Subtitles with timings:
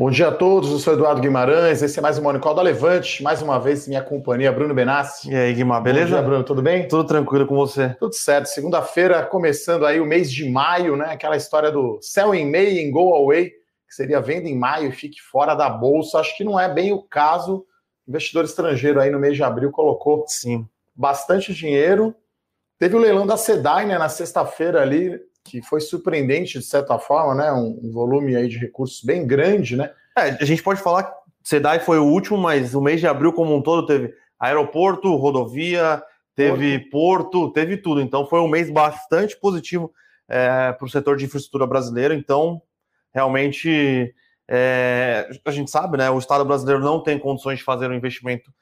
[0.00, 2.62] Bom dia a todos, eu sou Eduardo Guimarães, esse é mais um Morning Call da
[2.62, 5.30] Levante, mais uma vez minha companhia, Bruno Benassi.
[5.30, 6.06] E aí, Guimar, beleza?
[6.06, 6.88] Bom dia, Bruno, tudo bem?
[6.88, 7.90] Tudo tranquilo com você.
[8.00, 12.50] Tudo certo, segunda-feira, começando aí o mês de maio, né, aquela história do sell in
[12.50, 16.34] May and go away, que seria venda em maio e fique fora da bolsa, acho
[16.34, 17.66] que não é bem o caso,
[18.06, 20.66] o investidor estrangeiro aí no mês de abril colocou Sim.
[20.96, 22.14] bastante dinheiro,
[22.78, 27.34] teve o leilão da SEDAI, né, na sexta-feira ali, que foi surpreendente de certa forma,
[27.34, 27.52] né?
[27.52, 29.90] Um, um, volume aí de recursos bem grande, né?
[30.16, 31.12] É, a gente pode falar que
[31.42, 36.02] SEDAI foi o último, mas o mês de abril como um todo teve aeroporto, rodovia,
[36.34, 38.00] teve porto, porto teve tudo.
[38.00, 39.92] Então foi um mês bastante positivo
[40.28, 42.14] é, para o setor de infraestrutura brasileiro.
[42.14, 42.62] Então,
[43.12, 44.14] realmente,
[44.48, 46.08] é, a gente sabe, né?
[46.10, 48.52] O Estado brasileiro não tem condições de fazer um investimento,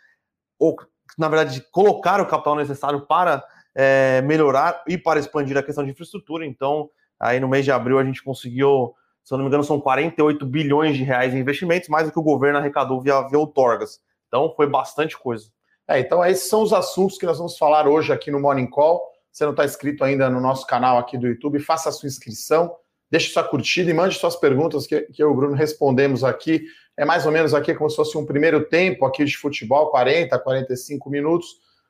[0.59, 0.77] ou,
[1.17, 5.85] na verdade, de colocar o capital necessário para é, melhorar e para expandir a questão
[5.85, 6.45] de infraestrutura.
[6.45, 8.95] Então, aí no mês de abril a gente conseguiu,
[9.25, 12.19] se eu não me engano, são 48 bilhões de reais em investimentos, mais do que
[12.19, 14.01] o governo arrecadou via, via outorgas.
[14.27, 15.49] Então, foi bastante coisa.
[15.89, 19.03] É, então esses são os assuntos que nós vamos falar hoje aqui no Morning Call.
[19.33, 22.75] Se não está inscrito ainda no nosso canal aqui do YouTube, faça a sua inscrição,
[23.11, 26.63] deixe sua curtida e mande suas perguntas que, que eu e o Bruno respondemos aqui.
[26.95, 30.39] É mais ou menos aqui como se fosse um primeiro tempo aqui de futebol, 40,
[30.39, 31.49] 45 minutos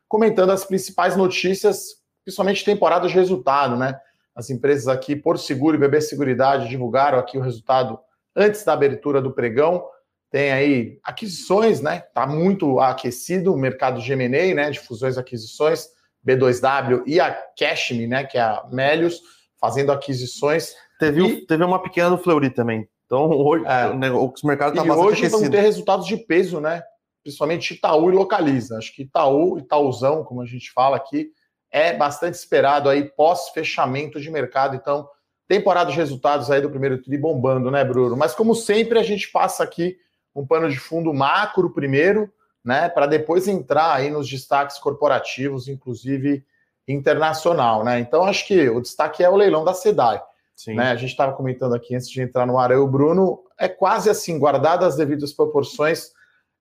[0.09, 3.98] comentando as principais notícias, principalmente temporada de resultado, né?
[4.34, 7.98] As empresas aqui, Porto Seguro e BB Seguridade, divulgaram aqui o resultado
[8.34, 9.84] antes da abertura do pregão.
[10.31, 12.00] Tem aí aquisições, né?
[12.15, 14.70] Tá muito aquecido o mercado de M&A, né?
[14.70, 15.89] De fusões e aquisições,
[16.27, 18.25] B2W e a Cashme, né?
[18.25, 19.20] Que é a Melius,
[19.61, 20.75] fazendo aquisições.
[20.98, 21.47] Teve, e...
[21.47, 22.89] teve uma pequena do Fleury também.
[23.06, 25.41] Então, hoje, é, o mercado está bastante hoje aquecido.
[25.41, 26.83] vão ter resultados de peso, né?
[27.29, 28.79] Principalmente Itaú e Localiza.
[28.79, 31.31] Acho que Itaú, Itaúzão, como a gente fala aqui,
[31.71, 34.75] é bastante esperado aí pós-fechamento de mercado.
[34.75, 35.07] Então,
[35.47, 38.17] temporada de resultados aí do primeiro TRI bombando, né, Bruno?
[38.17, 39.99] Mas como sempre, a gente passa aqui
[40.34, 42.33] um pano de fundo macro primeiro,
[42.65, 46.45] né, para depois entrar aí nos destaques corporativos, inclusive
[46.87, 48.00] internacional, né?
[48.00, 50.22] Então, acho que o destaque é o leilão da SEDAI.
[50.69, 50.91] Né?
[50.91, 54.09] A gente estava comentando aqui antes de entrar no ar, eu, o Bruno, é quase
[54.10, 56.12] assim, guardado as devidas proporções,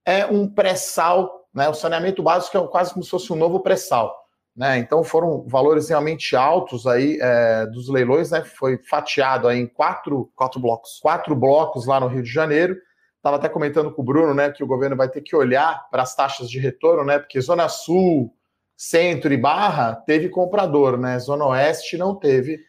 [0.07, 1.67] é um pré-sal, né?
[1.67, 4.15] O saneamento básico é quase como se fosse um novo pré-sal.
[4.55, 4.79] Né?
[4.79, 8.43] Então foram valores realmente altos aí é, dos leilões, né?
[8.43, 12.75] Foi fatiado aí em quatro, quatro blocos, quatro blocos lá no Rio de Janeiro.
[13.17, 16.03] Estava até comentando com o Bruno, né, que o governo vai ter que olhar para
[16.03, 17.19] as taxas de retorno, né?
[17.19, 18.33] Porque Zona Sul,
[18.75, 21.19] Centro e Barra teve comprador, né?
[21.19, 22.59] Zona Oeste não teve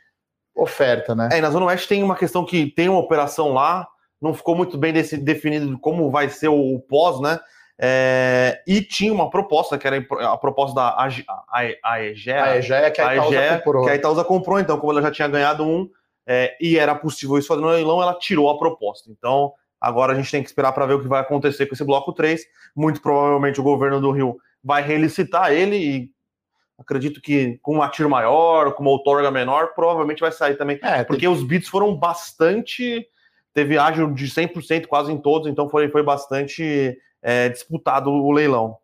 [0.55, 1.29] oferta, né?
[1.33, 3.87] É, na Zona Oeste tem uma questão que tem uma operação lá,
[4.21, 7.39] não ficou muito bem desse, definido como vai ser o, o pós, né?
[7.81, 12.43] É, e tinha uma proposta, que era a proposta da AEGEA.
[12.43, 13.85] A EGEA, que a Itaúsa comprou.
[13.85, 15.89] Que a Itaúsa comprou, então, como ela já tinha ganhado um
[16.27, 19.11] é, e era possível isso fazer no leilão, ela tirou a proposta.
[19.11, 21.85] Então, agora a gente tem que esperar para ver o que vai acontecer com esse
[21.85, 22.45] bloco 3.
[22.75, 26.11] Muito provavelmente o governo do Rio vai relicitar ele e
[26.79, 30.79] acredito que com uma tiro maior, com uma outorga menor, provavelmente vai sair também.
[30.83, 31.29] É, porque tem...
[31.29, 33.07] os bits foram bastante
[33.59, 38.79] teve ágil de 100% quase em todos, então foi, foi bastante é, disputado o leilão.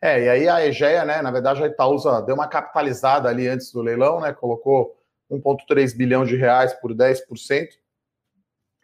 [0.00, 3.70] É, e aí a Egea, né, na verdade a Itaúsa deu uma capitalizada ali antes
[3.70, 4.96] do leilão, né, colocou
[5.30, 7.20] 1,3 bilhão de reais por 10%,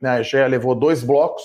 [0.02, 1.42] né, a Egea levou dois blocos,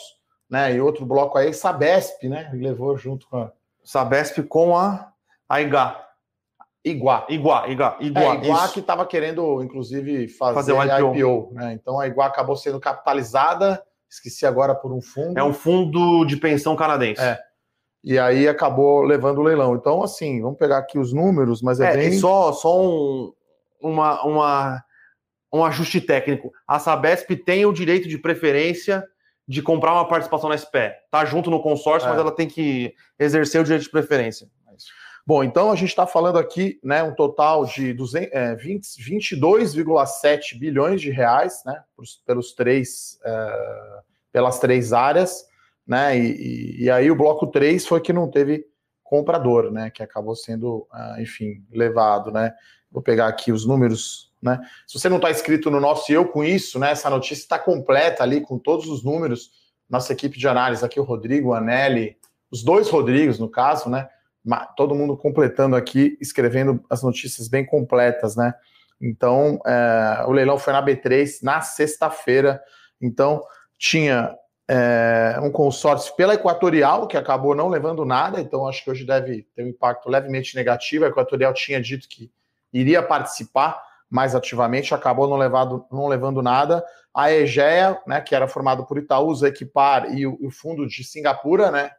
[0.49, 3.51] né, e outro bloco aí, Sabesp, né, levou junto com a...
[3.81, 5.13] Sabesp com a,
[5.47, 6.05] a IGA,
[6.85, 7.25] Iguá.
[7.29, 8.35] Iguá, Iguá, Iguá.
[8.35, 11.15] É, Iguá que estava querendo, inclusive, fazer, fazer um IPO.
[11.15, 11.73] IPO né?
[11.73, 15.37] Então a Iguá acabou sendo capitalizada, esqueci agora por um fundo.
[15.37, 17.21] É um fundo de pensão canadense.
[17.21, 17.39] É.
[18.03, 19.75] E aí acabou levando o leilão.
[19.75, 22.19] Então, assim, vamos pegar aqui os números, mas é, é bem.
[22.19, 23.31] só, só um,
[23.81, 24.83] uma, uma,
[25.53, 26.51] um ajuste técnico.
[26.67, 29.07] A Sabesp tem o direito de preferência
[29.47, 30.91] de comprar uma participação na SPE.
[31.09, 32.09] Tá junto no consórcio, é.
[32.09, 34.47] mas ela tem que exercer o direito de preferência.
[35.25, 37.95] Bom, então a gente está falando aqui, né, um total de
[38.31, 41.81] é, 22,7 bilhões de reais, né,
[42.25, 43.99] pelos três, é,
[44.33, 45.47] pelas três áreas,
[45.87, 48.65] né, e, e, aí o bloco 3 foi que não teve
[49.01, 52.53] comprador, né, que acabou sendo, uh, enfim, levado, né.
[52.91, 54.59] Vou pegar aqui os números, né.
[54.85, 58.23] Se você não está inscrito no nosso Eu Com Isso, né, essa notícia está completa
[58.23, 59.51] ali com todos os números.
[59.89, 62.17] Nossa equipe de análise aqui, o Rodrigo, o Anelli,
[62.51, 64.09] os dois Rodrigos, no caso, né,
[64.75, 68.53] todo mundo completando aqui, escrevendo as notícias bem completas, né?
[69.01, 72.61] Então, é, o leilão foi na B3 na sexta-feira.
[73.01, 73.43] Então,
[73.77, 74.33] tinha
[74.67, 79.45] é, um consórcio pela Equatorial, que acabou não levando nada, então acho que hoje deve
[79.55, 81.05] ter um impacto levemente negativo.
[81.05, 82.31] A Equatorial tinha dito que
[82.71, 86.83] iria participar, mais ativamente, acabou não, levado, não levando nada.
[87.13, 91.71] A Egea, né, que era formado por Itaúsa, Equipar e o, o fundo de Singapura,
[91.71, 91.91] né,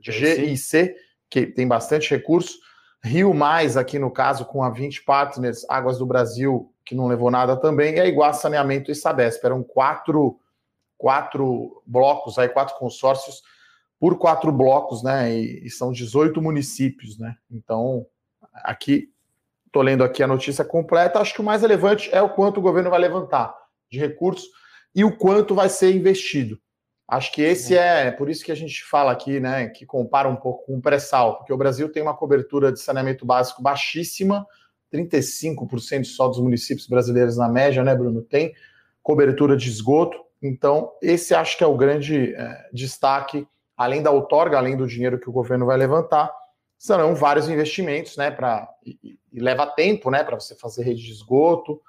[0.00, 0.94] GIC,
[1.42, 2.58] que tem bastante recurso.
[3.02, 7.30] Rio Mais, aqui no caso, com a 20 Partners, Águas do Brasil, que não levou
[7.30, 9.44] nada também, e a Iguá Saneamento e Sabesp.
[9.44, 10.38] Eram quatro,
[10.96, 13.42] quatro blocos, aí, quatro consórcios
[13.98, 15.34] por quatro blocos, né?
[15.34, 17.34] E, e são 18 municípios, né?
[17.50, 18.06] Então,
[18.52, 19.10] aqui
[19.66, 21.18] Estou lendo aqui a notícia completa.
[21.18, 23.52] Acho que o mais relevante é o quanto o governo vai levantar
[23.90, 24.48] de recursos
[24.94, 26.60] e o quanto vai ser investido.
[27.06, 30.36] Acho que esse é por isso que a gente fala aqui, né, que compara um
[30.36, 34.46] pouco com o pré-sal, porque o Brasil tem uma cobertura de saneamento básico baixíssima,
[34.92, 38.22] 35% só dos municípios brasileiros na média, né, Bruno?
[38.22, 38.54] Tem
[39.02, 40.16] cobertura de esgoto.
[40.40, 43.46] Então, esse acho que é o grande é, destaque,
[43.76, 46.32] além da outorga, além do dinheiro que o governo vai levantar,
[46.78, 51.12] serão vários investimentos, né, para e, e, leva tempo, né, para você fazer rede de
[51.12, 51.80] esgoto.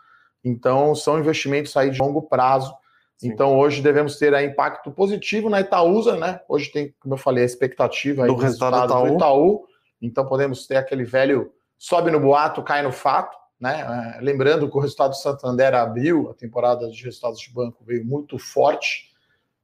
[0.44, 2.74] Então, são investimentos aí de longo prazo.
[3.18, 3.30] Sim.
[3.30, 6.42] Então, hoje devemos ter aí impacto positivo na Itaúsa, né?
[6.50, 9.10] Hoje tem, como eu falei, a expectativa aí do, do resultado, resultado do, Itaú.
[9.10, 9.68] do Itaú.
[10.02, 14.16] Então, podemos ter aquele velho sobe no boato, cai no fato, né?
[14.18, 18.06] É, lembrando que o resultado do Santander abriu, a temporada de resultados de banco veio
[18.06, 19.14] muito forte.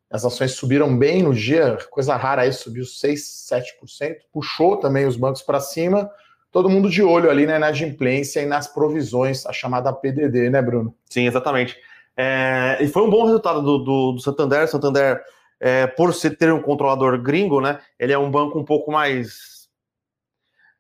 [0.10, 5.16] As ações subiram bem no dia, coisa rara aí, subiu 6, 7%, puxou também os
[5.16, 6.10] bancos para cima.
[6.52, 10.62] Todo mundo de olho ali né, na adimplência e nas provisões, a chamada PDD, né,
[10.62, 10.94] Bruno?
[11.10, 11.78] Sim, exatamente.
[12.18, 14.68] É, e foi um bom resultado do, do, do Santander.
[14.68, 15.22] Santander,
[15.60, 19.70] é, por ser, ter um controlador gringo, né, ele é um banco um pouco mais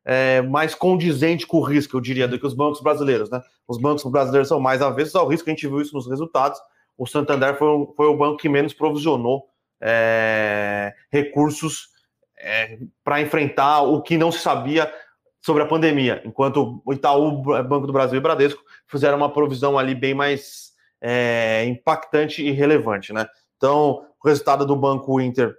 [0.04, 3.30] é, mais condizente com o risco, eu diria, do que os bancos brasileiros.
[3.30, 3.40] Né?
[3.68, 6.60] Os bancos brasileiros são mais avessos ao risco, a gente viu isso nos resultados
[7.02, 7.68] o Santander foi,
[7.98, 9.48] foi o banco que menos provisionou
[9.82, 11.90] é, recursos
[12.38, 14.94] é, para enfrentar o que não se sabia
[15.42, 19.96] sobre a pandemia, enquanto o Itaú, Banco do Brasil e Bradesco fizeram uma provisão ali
[19.96, 20.71] bem mais
[21.02, 23.28] é, impactante e relevante, né?
[23.58, 25.56] Então, o resultado do Banco Inter,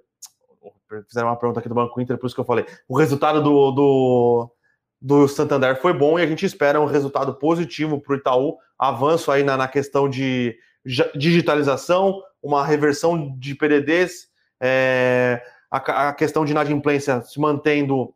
[1.09, 3.71] fizeram uma pergunta aqui do Banco Inter, por isso que eu falei, o resultado do,
[3.73, 4.51] do,
[5.01, 9.31] do Santander foi bom e a gente espera um resultado positivo para o Itaú, avanço
[9.31, 10.57] aí na, na questão de
[11.15, 14.29] digitalização, uma reversão de PDDs,
[14.61, 18.15] é, a, a, questão de inadimplência se mantendo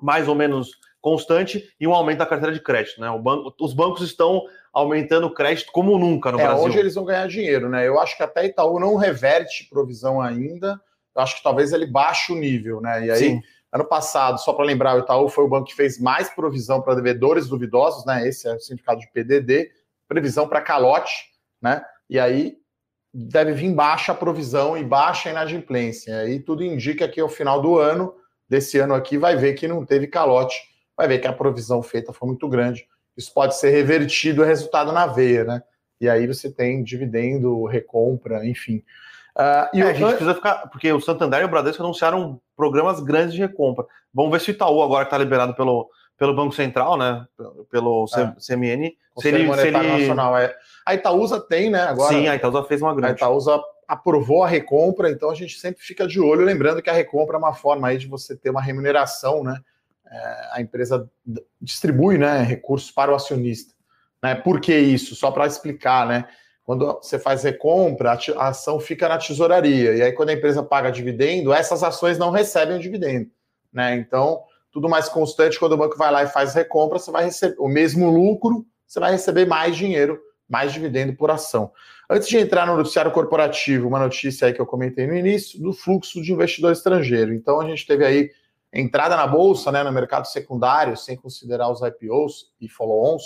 [0.00, 0.72] mais ou menos
[1.06, 3.00] constante e um aumento da carteira de crédito.
[3.00, 3.08] Né?
[3.18, 4.42] Banco, os bancos estão
[4.72, 6.64] aumentando o crédito como nunca no é, Brasil.
[6.64, 7.86] Hoje eles vão ganhar dinheiro, né?
[7.86, 10.80] Eu acho que até Itaú não reverte provisão ainda.
[11.14, 13.06] Eu acho que talvez ele baixe o nível, né?
[13.06, 13.40] E aí, Sim.
[13.72, 16.94] ano passado, só para lembrar, o Itaú foi o banco que fez mais provisão para
[16.94, 18.26] devedores duvidosos, né?
[18.26, 19.70] Esse é o significado de PDD,
[20.08, 21.82] previsão para calote né?
[22.08, 22.56] E aí
[23.12, 26.10] deve vir baixa a provisão e baixa a inadimplência.
[26.10, 28.14] E aí tudo indica que ao final do ano,
[28.48, 30.56] desse ano aqui, vai ver que não teve calote,
[30.96, 32.86] vai ver que a provisão feita foi muito grande.
[33.16, 35.62] Isso pode ser revertido a resultado na veia, né?
[36.00, 38.82] E aí você tem dividendo, recompra, enfim.
[39.36, 43.00] Uh, e é, a gente precisa ficar, porque o Santander e o Bradesco anunciaram programas
[43.00, 43.84] grandes de recompra.
[44.12, 47.26] Vamos ver se o Itaú agora está liberado pelo, pelo Banco Central, né?
[47.70, 48.34] Pelo é.
[48.40, 48.96] CMN.
[49.18, 49.70] Se ele, se ele...
[49.70, 50.36] Nacional.
[50.38, 50.54] É.
[50.84, 51.82] A Itaúsa tem, né?
[51.82, 53.12] Agora, Sim, a Itaúsa fez uma grande.
[53.12, 56.92] A Itaúsa aprovou a recompra, então a gente sempre fica de olho, lembrando que a
[56.92, 59.60] recompra é uma forma aí de você ter uma remuneração, né?
[60.10, 61.10] É, a empresa
[61.60, 63.74] distribui né, recursos para o acionista.
[64.22, 64.34] Né?
[64.34, 65.14] Por que isso?
[65.14, 66.28] Só para explicar, né?
[66.64, 69.94] Quando você faz recompra, a ação fica na tesouraria.
[69.94, 73.30] E aí, quando a empresa paga dividendo, essas ações não recebem o dividendo.
[73.72, 73.94] Né?
[73.94, 74.42] Então,
[74.72, 77.68] tudo mais constante, quando o banco vai lá e faz recompra, você vai receber o
[77.68, 81.70] mesmo lucro, você vai receber mais dinheiro, mais dividendo por ação.
[82.10, 85.72] Antes de entrar no noticiário corporativo, uma notícia aí que eu comentei no início, do
[85.72, 87.32] fluxo de investidor estrangeiro.
[87.32, 88.30] Então, a gente teve aí
[88.80, 93.22] entrada na bolsa, né, no mercado secundário, sem considerar os IPOs e follow-ons,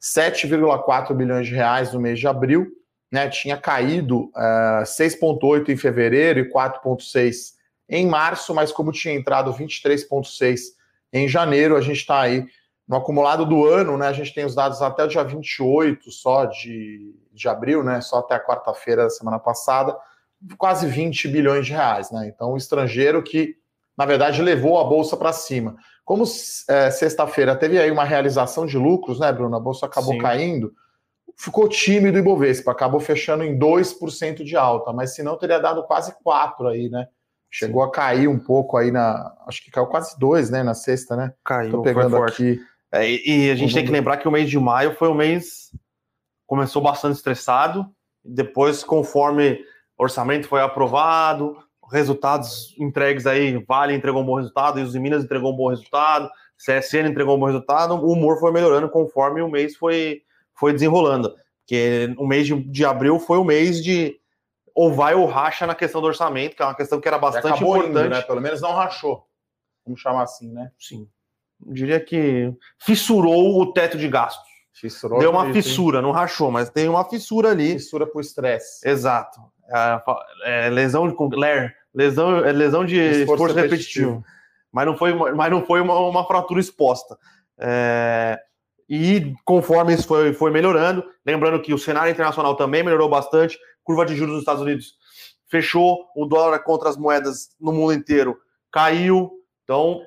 [0.00, 2.66] 7,4 bilhões de reais no mês de abril,
[3.12, 7.54] né, tinha caído uh, eh, 6,8 em fevereiro e 4,6
[7.88, 10.60] em março, mas como tinha entrado 23,6
[11.12, 12.46] em janeiro, a gente está aí
[12.90, 14.08] no acumulado do ano, né?
[14.08, 18.00] A gente tem os dados até o dia 28 só de, de abril, né?
[18.00, 19.96] Só até a quarta-feira da semana passada,
[20.58, 22.26] quase 20 bilhões de reais, né?
[22.34, 23.56] Então, o estrangeiro que,
[24.00, 25.76] na verdade, levou a bolsa para cima.
[26.06, 26.24] Como
[26.70, 29.54] é, sexta-feira teve aí uma realização de lucros, né, Bruno?
[29.54, 30.20] A bolsa acabou Sim.
[30.20, 30.72] caindo,
[31.36, 35.82] ficou tímido o Ibovespa, acabou fechando em 2% de alta, mas se não teria dado
[35.82, 37.08] quase 4 aí, né?
[37.50, 39.34] Chegou a cair um pouco aí na.
[39.46, 40.62] Acho que caiu quase dois, né?
[40.62, 41.34] Na sexta, né?
[41.44, 41.70] Caiu.
[41.70, 42.58] Tô pegando aqui.
[42.90, 45.76] É, e a gente tem que lembrar que o mês de maio foi um mês.
[46.46, 47.84] Começou bastante estressado.
[48.24, 49.62] Depois, conforme
[49.98, 51.58] o orçamento foi aprovado,
[51.90, 56.30] resultados entregues aí, Vale entregou um bom resultado, e os Minas entregou um bom resultado,
[56.56, 60.22] CSN entregou um bom resultado, o humor foi melhorando conforme o mês foi,
[60.54, 61.34] foi desenrolando.
[61.60, 64.18] Porque o mês de, de abril foi o mês de
[64.74, 67.62] ou vai ou racha na questão do orçamento, que é uma questão que era bastante
[67.62, 67.90] importante.
[67.90, 68.22] Indo, né?
[68.22, 69.26] Pelo menos não rachou.
[69.84, 70.70] Vamos chamar assim, né?
[70.78, 71.08] Sim.
[71.66, 74.48] Eu diria que fissurou o teto de gastos.
[74.72, 77.74] Fissurou Deu uma fissura, não rachou, mas tem uma fissura ali.
[77.74, 78.88] Fissura por estresse.
[78.88, 79.40] Exato.
[79.68, 84.08] É, é, lesão de ler, lesão, é lesão de esforço, esforço repetitivo.
[84.10, 84.40] repetitivo.
[84.72, 87.18] Mas não foi, mas não foi uma, uma fratura exposta.
[87.58, 88.40] É,
[88.88, 94.06] e conforme isso foi, foi melhorando, lembrando que o cenário internacional também melhorou bastante, curva
[94.06, 94.94] de juros dos Estados Unidos
[95.50, 98.38] fechou, o dólar contra as moedas no mundo inteiro
[98.70, 99.30] caiu.
[99.64, 100.00] Então.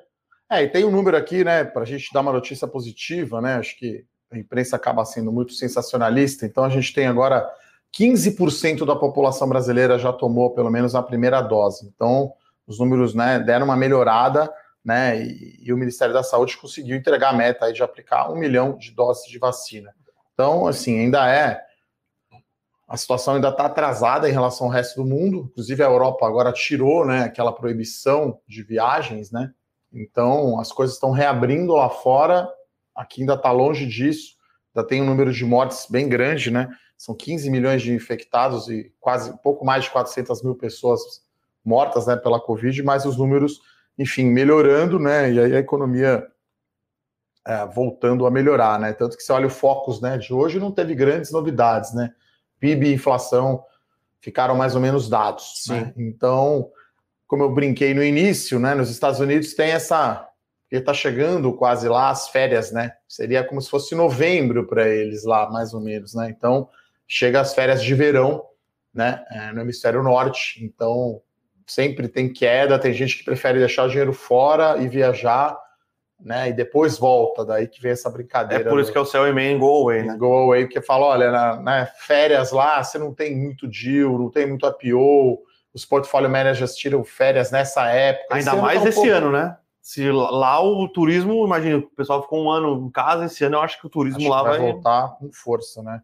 [0.50, 3.54] É, e tem um número aqui, né, para a gente dar uma notícia positiva, né?
[3.54, 7.48] Acho que a imprensa acaba sendo muito sensacionalista, então a gente tem agora
[7.98, 11.86] 15% da população brasileira já tomou pelo menos a primeira dose.
[11.94, 12.32] Então,
[12.66, 14.52] os números né, deram uma melhorada,
[14.84, 15.22] né?
[15.22, 18.90] E, e, o Ministério da Saúde conseguiu entregar a meta de aplicar um milhão de
[18.90, 19.94] doses de vacina.
[20.32, 21.62] Então, assim, ainda é.
[22.86, 25.48] A situação ainda está atrasada em relação ao resto do mundo.
[25.50, 29.52] Inclusive, a Europa agora tirou né, aquela proibição de viagens, né?
[29.92, 32.48] Então, as coisas estão reabrindo lá fora.
[32.94, 34.34] Aqui ainda está longe disso.
[34.74, 36.68] Ainda tem um número de mortes bem grande, né?
[36.96, 41.00] São 15 milhões de infectados e quase pouco mais de 400 mil pessoas
[41.64, 43.60] mortas né, pela Covid, mas os números,
[43.98, 45.32] enfim, melhorando, né?
[45.32, 46.26] E aí a economia
[47.46, 48.92] é, voltando a melhorar, né?
[48.92, 52.12] Tanto que você olha o Focus né, de hoje, não teve grandes novidades, né?
[52.58, 53.62] PIB e inflação
[54.24, 55.64] ficaram mais ou menos dados.
[55.68, 55.92] Né?
[55.98, 56.70] Então,
[57.26, 58.74] como eu brinquei no início, né?
[58.74, 60.26] Nos Estados Unidos tem essa.
[60.64, 62.92] Porque está chegando quase lá as férias, né?
[63.06, 66.34] Seria como se fosse novembro para eles lá, mais ou menos, né?
[66.36, 66.68] Então,
[67.06, 68.44] chega as férias de verão,
[68.92, 69.24] né?
[69.30, 70.64] É, no hemisfério norte.
[70.64, 71.20] Então,
[71.66, 75.56] sempre tem queda, tem gente que prefere deixar o dinheiro fora e viajar,
[76.20, 76.48] né?
[76.48, 78.64] E depois volta, daí que vem essa brincadeira.
[78.64, 80.16] É por isso do, que é o sell and go away, né?
[80.16, 84.30] Go away, porque fala, olha, na, né, férias lá, você não tem muito deal, não
[84.30, 85.42] tem muito IPO,
[85.72, 88.34] os portfólio managers tiram férias nessa época.
[88.34, 89.10] Ainda mais tá um esse pouco...
[89.10, 89.56] ano, né?
[89.84, 93.60] Se lá o turismo, imagina, o pessoal ficou um ano em casa, esse ano eu
[93.60, 94.58] acho que o turismo acho lá vai...
[94.58, 96.00] vai voltar com força, né?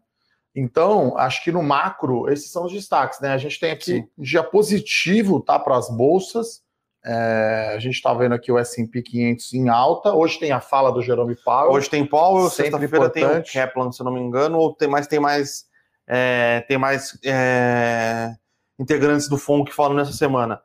[0.55, 3.29] Então, acho que no macro, esses são os destaques, né?
[3.29, 4.07] A gente tem aqui Sim.
[4.15, 6.61] um dia positivo, tá, para as bolsas.
[7.03, 10.13] É, a gente está vendo aqui o S&P 500 em alta.
[10.13, 11.71] Hoje tem a fala do Jerome Powell.
[11.71, 15.19] Hoje tem Powell, sexta-feira tem o Kaplan, se não me engano, ou tem mais tem
[15.19, 15.65] mais
[16.05, 18.31] é, tem mais é,
[18.77, 20.61] integrantes do FONC que falam nessa semana.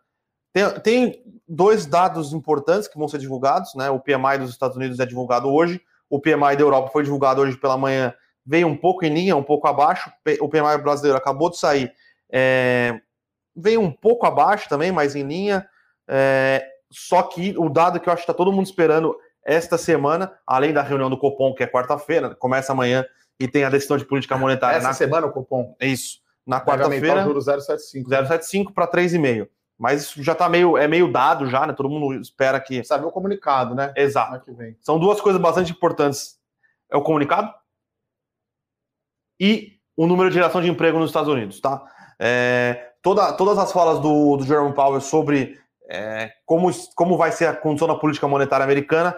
[0.52, 3.90] Tem, tem dois dados importantes que vão ser divulgados, né?
[3.90, 7.56] O PMI dos Estados Unidos é divulgado hoje, o PMI da Europa foi divulgado hoje
[7.56, 8.14] pela manhã
[8.46, 10.10] veio um pouco em linha, um pouco abaixo.
[10.40, 11.92] O PMI brasileiro acabou de sair,
[12.30, 13.00] é,
[13.54, 15.68] veio um pouco abaixo também, mas em linha.
[16.08, 20.32] É, só que o dado que eu acho que está todo mundo esperando esta semana,
[20.46, 23.04] além da reunião do Copom, que é quarta-feira, começa amanhã
[23.40, 24.78] e tem a decisão de política monetária.
[24.78, 24.94] Essa na...
[24.94, 25.74] semana o Copom.
[25.80, 26.20] É isso.
[26.46, 27.24] Na quarta-feira.
[27.24, 28.04] juro 0,75.
[28.08, 29.48] 0,75 para 3,5.
[29.78, 31.72] Mas isso já está meio, é meio dado já, né?
[31.72, 32.82] Todo mundo espera que.
[32.84, 33.92] Sabe o comunicado, né?
[33.96, 34.56] Exato.
[34.80, 36.38] São duas coisas bastante importantes.
[36.90, 37.52] É o comunicado
[39.38, 41.82] e o número de geração de emprego nos Estados Unidos, tá?
[42.18, 47.46] É, toda, todas as falas do, do Jerome Powell sobre é, como, como vai ser
[47.46, 49.16] a condição da política monetária americana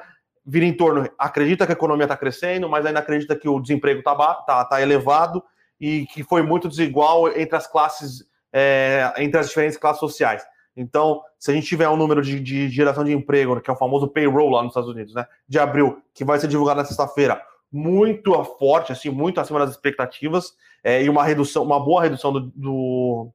[0.48, 3.98] vira em torno, acredita que a economia está crescendo, mas ainda acredita que o desemprego
[3.98, 4.14] está
[4.46, 5.44] tá, tá elevado
[5.78, 10.44] e que foi muito desigual entre as classes, é, entre as diferentes classes sociais.
[10.76, 13.76] Então, se a gente tiver um número de, de, geração de emprego, que é o
[13.76, 17.42] famoso payroll lá nos Estados Unidos, né, de abril, que vai ser divulgado na sexta-feira,
[17.70, 22.40] muito forte, assim, muito acima das expectativas, é, e uma redução, uma boa redução do,
[22.54, 23.28] do,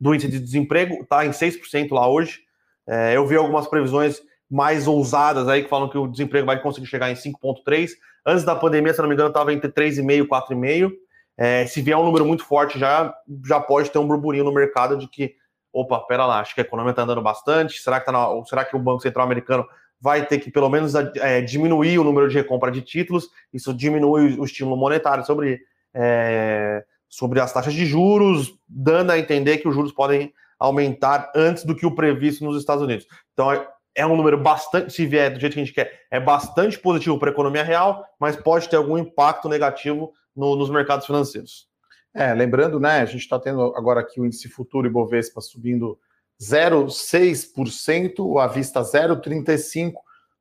[0.00, 2.40] do índice de desemprego, está em 6% lá hoje.
[2.86, 6.86] É, eu vi algumas previsões mais ousadas aí que falam que o desemprego vai conseguir
[6.86, 7.90] chegar em 5,3.
[8.24, 10.92] Antes da pandemia, se não me engano, estava entre 3,5 e 4,5.
[11.36, 13.14] É, se vier um número muito forte, já,
[13.46, 15.34] já pode ter um burburinho no mercado de que,
[15.72, 17.80] opa, pera lá, acho que a economia está andando bastante.
[17.80, 19.66] Será que, tá na, será que o Banco Central Americano
[20.04, 24.38] vai ter que pelo menos é, diminuir o número de recompra de títulos, isso diminui
[24.38, 25.60] o estímulo monetário sobre,
[25.94, 31.64] é, sobre as taxas de juros, dando a entender que os juros podem aumentar antes
[31.64, 33.06] do que o previsto nos Estados Unidos.
[33.32, 36.20] Então é, é um número bastante, se vier do jeito que a gente quer, é
[36.20, 41.06] bastante positivo para a economia real, mas pode ter algum impacto negativo no, nos mercados
[41.06, 41.68] financeiros.
[42.14, 45.98] É, lembrando, né, a gente está tendo agora aqui o índice futuro Ibovespa subindo
[46.40, 49.94] 0,6%, à vista 0,35%.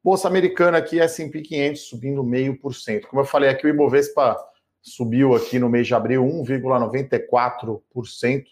[0.03, 3.05] Bolsa americana aqui, S&P 500 subindo 0,5%.
[3.05, 4.37] Como eu falei aqui, o Ibovespa
[4.81, 8.43] subiu aqui no mês de abril 1,94%.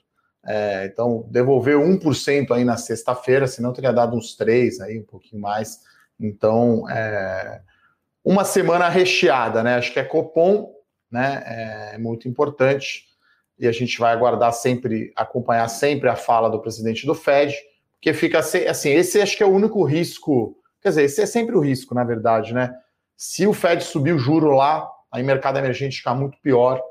[0.44, 5.42] É, então, devolveu 1% aí na sexta-feira, senão teria dado uns 3 aí, um pouquinho
[5.42, 5.82] mais.
[6.20, 7.62] Então, é,
[8.24, 9.76] uma semana recheada, né?
[9.76, 10.74] Acho que é Copom,
[11.12, 11.44] né?
[11.94, 13.12] É muito importante
[13.62, 17.56] e a gente vai aguardar sempre, acompanhar sempre a fala do presidente do Fed,
[17.94, 21.56] porque fica assim, esse acho que é o único risco, quer dizer, esse é sempre
[21.56, 22.74] o risco, na verdade, né?
[23.16, 26.82] Se o Fed subir o juro lá, aí o mercado emergente fica muito pior,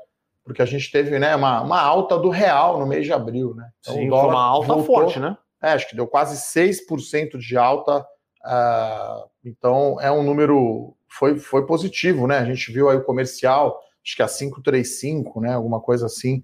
[0.45, 3.69] porque a gente teve né, uma, uma alta do real no mês de abril, né?
[3.81, 5.37] Então, Sim, uma alta voltou, forte, né?
[5.61, 11.65] É, acho que deu quase 6% de alta, uh, então é um número, foi, foi
[11.65, 12.37] positivo, né?
[12.37, 15.53] A gente viu aí o comercial, acho que a 535, né?
[15.53, 16.43] Alguma coisa assim.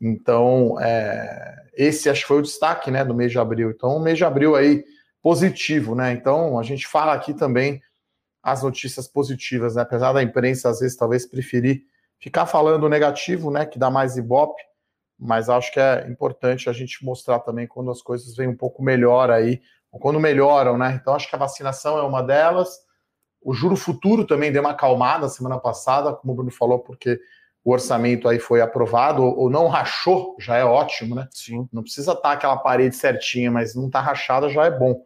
[0.00, 3.70] Então, é, esse acho que foi o destaque né, do mês de abril.
[3.70, 4.84] Então, o mês de abril aí
[5.22, 6.12] positivo, né?
[6.12, 7.82] Então, a gente fala aqui também
[8.42, 9.82] as notícias positivas, né?
[9.82, 11.82] Apesar da imprensa, às vezes, talvez preferir
[12.18, 13.66] ficar falando negativo, né?
[13.66, 14.62] Que dá mais ibope,
[15.18, 18.82] mas acho que é importante a gente mostrar também quando as coisas vêm um pouco
[18.82, 19.60] melhor aí,
[19.90, 20.98] ou quando melhoram, né?
[21.00, 22.85] Então, acho que a vacinação é uma delas.
[23.46, 27.16] O juro futuro também deu uma acalmada semana passada, como o Bruno falou, porque
[27.64, 31.28] o orçamento aí foi aprovado, ou não rachou, já é ótimo, né?
[31.30, 31.68] Sim.
[31.72, 35.00] Não precisa estar aquela parede certinha, mas não está rachada já é bom.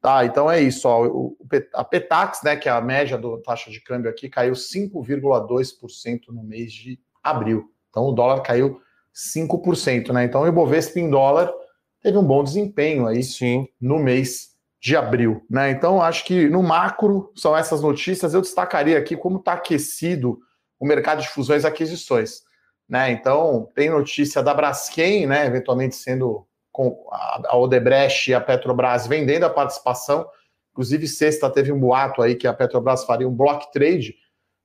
[0.00, 1.36] Tá, então é isso, ó, o,
[1.74, 6.44] a Petax, né, que é a média da taxa de câmbio aqui, caiu 5,2% no
[6.44, 7.72] mês de abril.
[7.90, 8.80] Então o dólar caiu
[9.12, 10.24] 5%, né?
[10.24, 11.52] Então o Ibovespa em dólar
[12.00, 13.66] teve um bom desempenho aí Sim.
[13.80, 14.49] no mês
[14.80, 15.70] de abril, né?
[15.70, 18.32] Então acho que no macro são essas notícias.
[18.32, 20.38] Eu destacaria aqui como está aquecido
[20.78, 22.42] o mercado de fusões e aquisições.
[22.88, 23.12] Né?
[23.12, 29.44] Então, tem notícia da Braskem, né, eventualmente sendo com a Odebrecht e a Petrobras vendendo
[29.44, 30.26] a participação.
[30.72, 34.16] Inclusive, sexta teve um boato aí que a Petrobras faria um block trade,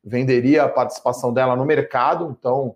[0.04, 2.36] venderia a participação dela no mercado.
[2.40, 2.76] Então,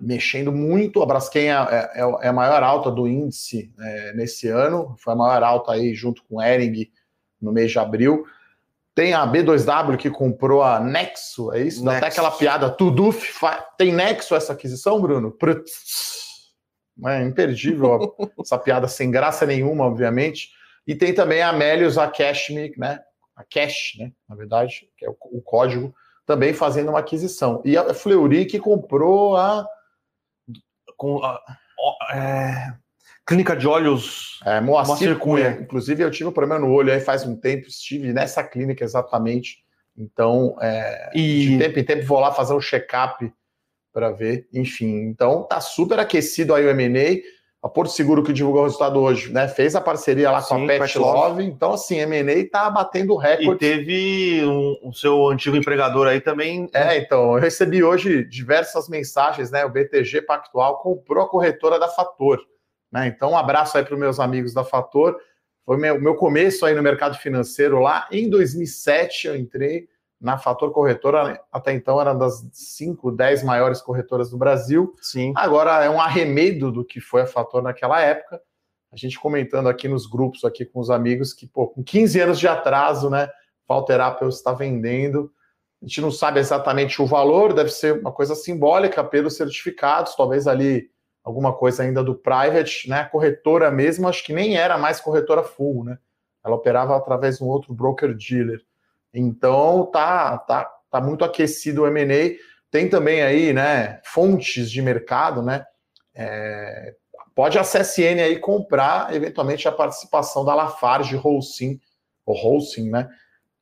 [0.00, 1.02] mexendo muito.
[1.02, 5.16] A Braskem é, é, é a maior alta do índice é, nesse ano, foi a
[5.16, 6.90] maior alta aí junto com Ering
[7.40, 8.24] no mês de abril.
[8.94, 11.84] Tem a B2W que comprou a Nexo, é isso?
[11.84, 11.84] Nexo.
[11.84, 13.34] Dá até aquela piada, Tuduf.
[13.76, 15.36] Tem Nexo essa aquisição, Bruno?
[17.06, 20.48] É imperdível essa piada sem graça nenhuma, obviamente.
[20.86, 23.00] E tem também a Melius, a Cashme, né?
[23.36, 24.12] A Cash, né?
[24.26, 27.60] Na verdade, que é o, o código, também fazendo uma aquisição.
[27.64, 29.66] E a Fleury que comprou a.
[30.96, 31.40] Com, a,
[32.10, 32.74] a é,
[33.26, 35.52] Clínica de Olhos é, Moacir, Moacir Cunha.
[35.52, 35.62] Cunha.
[35.62, 39.58] Inclusive, eu tive um problema no olho aí faz um tempo, estive nessa clínica exatamente.
[39.96, 41.48] Então, é, e...
[41.48, 43.32] de tempo em tempo vou lá fazer um check-up
[43.92, 44.46] para ver.
[44.52, 47.16] Enfim, então tá super aquecido aí o M&A.
[47.62, 49.48] A Porto Seguro que divulgou o resultado hoje, né?
[49.48, 51.18] Fez a parceria lá Sim, com a Pet, Pet Love.
[51.18, 51.44] Love.
[51.44, 53.52] Então, assim, M&A tá batendo recorde.
[53.52, 56.68] E teve um, o seu antigo empregador aí também.
[56.72, 59.64] É, então, eu recebi hoje diversas mensagens, né?
[59.64, 62.40] O BTG Pactual comprou a corretora da Fator.
[62.92, 63.08] Né?
[63.08, 65.16] Então, um abraço aí para os meus amigos da Fator.
[65.64, 68.06] Foi o meu, meu começo aí no mercado financeiro lá.
[68.12, 69.88] Em 2007, eu entrei
[70.20, 71.40] na Fator Corretora.
[71.52, 74.94] Até então, era das 5, 10 maiores corretoras do Brasil.
[75.00, 75.32] Sim.
[75.36, 78.40] Agora é um arremedo do que foi a Fator naquela época.
[78.92, 82.38] A gente comentando aqui nos grupos, aqui com os amigos, que pô, com 15 anos
[82.38, 83.28] de atraso, né?
[83.66, 85.30] Falter Apple está vendendo.
[85.82, 90.46] A gente não sabe exatamente o valor, deve ser uma coisa simbólica pelos certificados, talvez
[90.46, 90.90] ali
[91.22, 93.04] alguma coisa ainda do private, né?
[93.04, 95.98] corretora mesmo, acho que nem era mais corretora full, né?
[96.44, 98.64] Ela operava através de um outro broker dealer.
[99.18, 102.36] Então tá, tá, tá muito aquecido o M&A.
[102.70, 105.64] Tem também aí, né, fontes de mercado, né?
[106.14, 106.94] É,
[107.34, 111.80] pode a CSN aí comprar eventualmente a participação da Lafarge Holcim,
[112.26, 113.08] ou Holcim, né?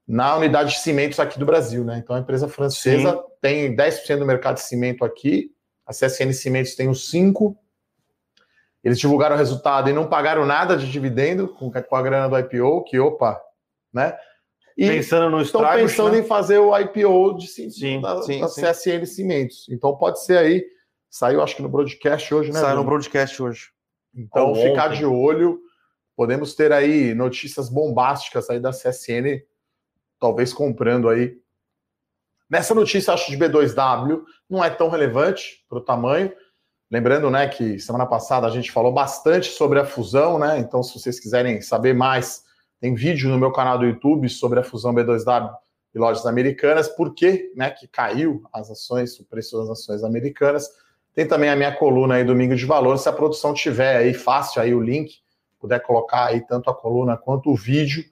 [0.06, 1.98] Na unidade de cimentos aqui do Brasil, né?
[2.02, 3.22] Então a empresa francesa Sim.
[3.40, 5.50] tem 10% do mercado de cimento aqui,
[5.86, 7.56] a CSN Cimentos tem os 5.
[8.82, 12.38] Eles divulgaram o resultado e não pagaram nada de dividendo com, com a grana do
[12.38, 13.40] IPO, que opa,
[13.92, 14.16] né?
[14.76, 16.18] E pensando no estão pensando né?
[16.18, 18.62] em fazer o IPO de, sim, da, sim, da sim.
[18.62, 19.66] CSN Cimentos.
[19.70, 20.64] Então pode ser aí.
[21.08, 22.60] Saiu, acho que no broadcast hoje, né?
[22.60, 23.68] Saiu no broadcast hoje.
[24.12, 24.98] Então, Ou ficar ontem.
[24.98, 25.60] de olho.
[26.16, 29.42] Podemos ter aí notícias bombásticas aí da CSN,
[30.18, 31.36] talvez comprando aí
[32.48, 36.32] Nessa notícia, acho de B2W não é tão relevante para o tamanho.
[36.88, 40.58] Lembrando, né, que semana passada a gente falou bastante sobre a fusão, né?
[40.58, 42.43] Então, se vocês quiserem saber mais,
[42.84, 45.50] tem vídeo no meu canal do YouTube sobre a fusão B2W
[45.94, 50.68] e lojas americanas, por que, né, que caiu as ações, o preço das ações americanas.
[51.14, 54.60] Tem também a minha coluna aí, Domingo de Valor, se a produção tiver aí fácil
[54.60, 55.14] aí o link,
[55.58, 58.04] puder colocar aí tanto a coluna quanto o vídeo,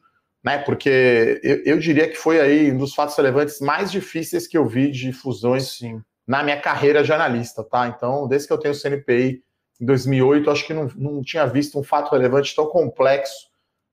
[0.43, 0.57] né?
[0.57, 4.67] Porque eu, eu, diria que foi aí um dos fatos relevantes mais difíceis que eu
[4.67, 6.01] vi de fusões Sim.
[6.27, 7.89] na minha carreira de analista, tá?
[7.89, 9.43] Então, desde que eu tenho o CNPI
[9.79, 13.52] em 2008, acho que não, não tinha visto um fato relevante tão complexo,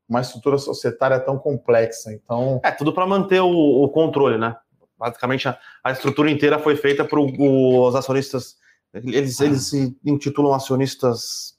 [0.10, 2.12] uma estrutura societária tão complexa.
[2.12, 4.56] Então, é tudo para manter o, o, controle, né?
[5.00, 8.58] basicamente a, a estrutura inteira foi feita para os acionistas.
[8.94, 11.58] Eles, eles se intitulam acionistas.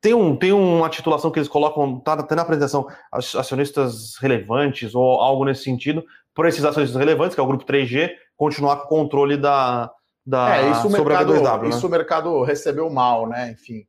[0.00, 5.20] Tem, um, tem uma titulação que eles colocam, tá até na apresentação, acionistas relevantes ou
[5.20, 6.04] algo nesse sentido,
[6.34, 9.88] por esses acionistas relevantes, que é o grupo 3G, continuar com o controle da,
[10.26, 11.62] da é, isso sobre mercado, a B2W.
[11.62, 11.68] Né?
[11.68, 13.52] Isso o mercado recebeu mal, né?
[13.52, 13.86] Enfim,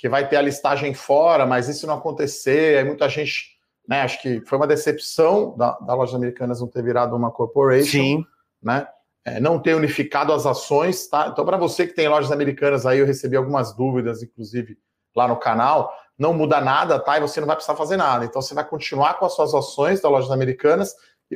[0.00, 3.60] porque vai ter a listagem fora, mas isso não acontecer, aí muita gente
[3.90, 4.02] né?
[4.02, 8.24] Acho que foi uma decepção da, da Lojas Americanas não ter virado uma corporation, Sim.
[8.62, 8.86] né?
[9.24, 11.26] É, não ter unificado as ações, tá?
[11.26, 14.78] Então, para você que tem lojas americanas aí, eu recebi algumas dúvidas, inclusive
[15.14, 15.92] lá no canal.
[16.16, 17.18] Não muda nada, tá?
[17.18, 18.24] E você não vai precisar fazer nada.
[18.24, 20.94] Então, você vai continuar com as suas ações da Lojas Americanas.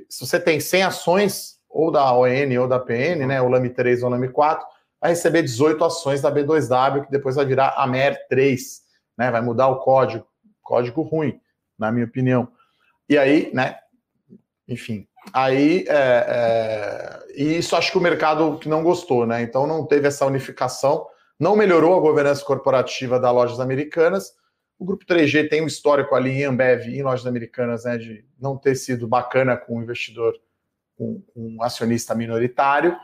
[0.09, 3.43] Se você tem 100 ações, ou da ON ou da PN, né?
[3.43, 4.65] O LAMI 3 ou o LAMI 4,
[5.05, 8.81] vai receber 18 ações da B2W, que depois vai virar a MER 3,
[9.19, 9.31] né?
[9.31, 10.27] Vai mudar o código,
[10.63, 11.39] código ruim
[11.79, 12.49] na minha opinião.
[13.07, 13.77] E aí, né?
[14.67, 15.93] Enfim, aí é,
[16.27, 19.43] é, e isso acho que o mercado que não gostou, né?
[19.43, 21.07] Então não teve essa unificação,
[21.39, 24.33] não melhorou a governança corporativa das lojas americanas.
[24.79, 28.25] O grupo 3G tem um histórico ali em Ambev e em lojas americanas, né, de
[28.41, 30.35] não ter sido bacana com o investidor,
[30.97, 32.97] com, com um acionista minoritário.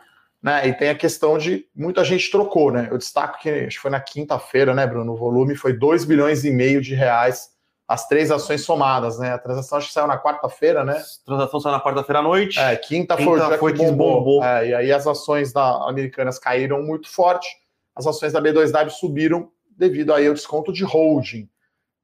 [0.42, 2.88] Né, e tem a questão de muita gente trocou, né?
[2.90, 5.12] Eu destaco que acho que foi na quinta-feira, né, Bruno?
[5.12, 7.50] O volume foi 2 bilhões e meio de reais
[7.90, 9.32] as três ações somadas, né?
[9.32, 10.92] A transação acho que saiu na quarta-feira, né?
[10.92, 12.56] A transação saiu na quarta-feira à noite.
[12.56, 14.18] É, quinta, quinta foi, foi que bombou.
[14.20, 14.44] bombou.
[14.44, 17.48] É, e aí as ações da Americanas caíram muito forte,
[17.96, 21.50] as ações da B2W subiram devido aí ao desconto de holding,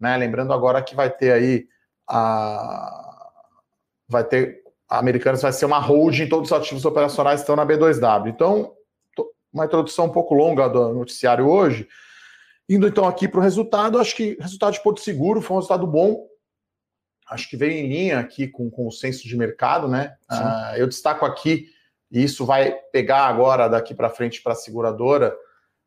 [0.01, 0.17] né?
[0.17, 1.69] Lembrando agora que vai ter aí
[2.09, 3.31] a
[4.09, 8.29] vai ter a Americanas vai ser uma holding, todos os ativos operacionais estão na B2W.
[8.29, 8.73] Então,
[9.53, 11.89] uma introdução um pouco longa do noticiário hoje,
[12.69, 15.87] Indo então aqui para o resultado, acho que resultado de Porto Seguro foi um resultado
[15.87, 16.27] bom.
[17.29, 20.17] Acho que veio em linha aqui com, com o senso de mercado, né?
[20.31, 21.67] Uh, eu destaco aqui,
[22.11, 25.37] e isso vai pegar agora daqui para frente para a seguradora,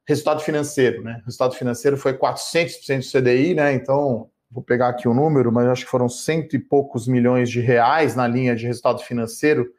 [0.08, 1.20] resultado financeiro, né?
[1.22, 3.74] O resultado financeiro foi 400% do CDI, né?
[3.74, 7.60] Então, vou pegar aqui o número, mas acho que foram cento e poucos milhões de
[7.60, 9.72] reais na linha de resultado financeiro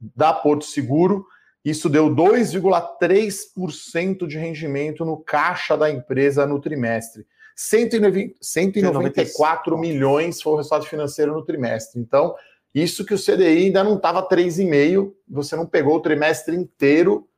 [0.00, 1.26] da Porto Seguro.
[1.64, 7.26] Isso deu 2,3% de rendimento no caixa da empresa no trimestre.
[7.54, 12.00] 194 milhões foi o resultado financeiro no trimestre.
[12.00, 12.36] Então,
[12.72, 17.28] isso que o CDI ainda não estava 3,5, você não pegou o trimestre inteiro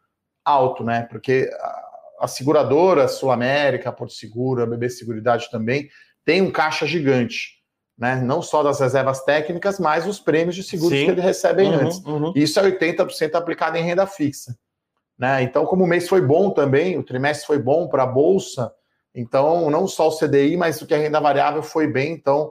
[0.45, 1.07] alto, né?
[1.11, 1.51] Porque
[2.19, 5.89] a seguradora Sul América, Porto Seguro, a BB Seguridade também
[6.25, 7.61] tem um caixa gigante
[8.01, 8.17] né?
[8.17, 11.05] Não só das reservas técnicas, mas os prêmios de seguros Sim.
[11.05, 11.99] que ele recebe uhum, antes.
[11.99, 12.33] Uhum.
[12.35, 14.57] Isso é 80% aplicado em renda fixa.
[15.19, 15.43] Né?
[15.43, 18.73] Então, como o mês foi bom também, o trimestre foi bom para a Bolsa,
[19.15, 22.51] então não só o CDI, mas o que a renda variável foi bem, então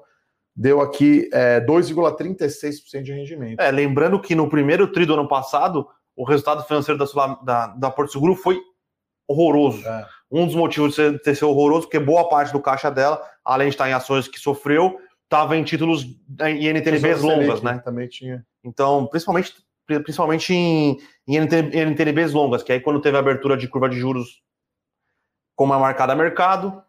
[0.56, 3.60] deu aqui é, 2,36% de rendimento.
[3.60, 7.90] É, lembrando que no primeiro tri do ano passado, o resultado financeiro da, da, da
[7.90, 8.62] Porto Seguro foi
[9.28, 9.88] horroroso.
[9.88, 10.06] É.
[10.32, 13.76] Um dos motivos de ter sido horroroso, porque boa parte do caixa dela, além de
[13.76, 16.04] estar em ações que sofreu, estava em títulos
[16.42, 17.80] em NTNBs longas, né?
[17.84, 18.46] Também tinha.
[18.64, 19.54] Então, principalmente,
[19.86, 24.42] principalmente em, em NTNBs longas, que aí quando teve a abertura de curva de juros
[25.56, 26.82] como é marcada a mercado,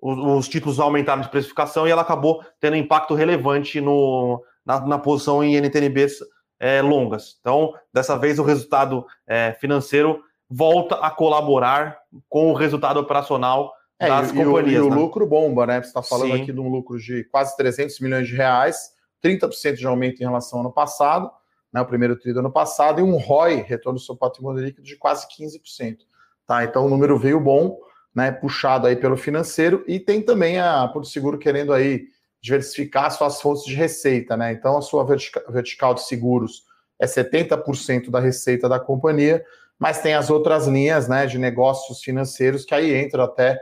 [0.00, 4.98] os, os, títulos aumentaram de precificação e ela acabou tendo impacto relevante no, na, na
[4.98, 6.18] posição em NTNBs
[6.60, 7.36] é, longas.
[7.40, 14.08] Então, dessa vez o resultado é, financeiro volta a colaborar com o resultado operacional é,
[14.08, 14.72] das e, companhias.
[14.72, 14.96] E o, e o né?
[14.96, 15.80] lucro bomba, né?
[15.80, 16.42] Você está falando Sim.
[16.42, 18.90] aqui de um lucro de quase 300 milhões de reais,
[19.24, 21.30] 30% de aumento em relação ao ano passado,
[21.72, 24.82] né, o primeiro tri do ano passado, e um ROI, retorno do seu patrimônio líquido,
[24.82, 25.98] de quase 15%.
[26.46, 26.64] Tá?
[26.64, 27.78] Então o número veio bom,
[28.14, 32.08] né, puxado aí pelo financeiro, e tem também a Porto Seguro querendo aí
[32.42, 34.52] diversificar suas fontes de receita, né?
[34.52, 36.64] Então a sua vertica, vertical de seguros
[36.98, 39.44] é 70% da receita da companhia,
[39.82, 43.58] mas tem as outras linhas, né, de negócios financeiros que aí entram até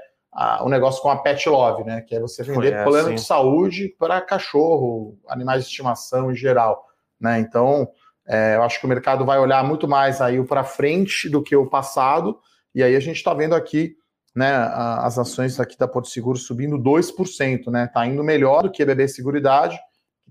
[0.61, 2.03] o um negócio com a Pet Love, né?
[2.03, 3.15] Que é você vender é, plano sim.
[3.15, 6.85] de saúde para cachorro, animais de estimação em geral,
[7.19, 7.41] né?
[7.41, 7.89] Então,
[8.29, 11.57] é, eu acho que o mercado vai olhar muito mais aí para frente do que
[11.57, 12.39] o passado,
[12.75, 13.97] e aí a gente está vendo aqui
[14.37, 14.53] né,
[14.99, 17.87] as ações aqui da Porto Seguro subindo 2%, né?
[17.87, 19.81] Está indo melhor do que a BB Seguridade,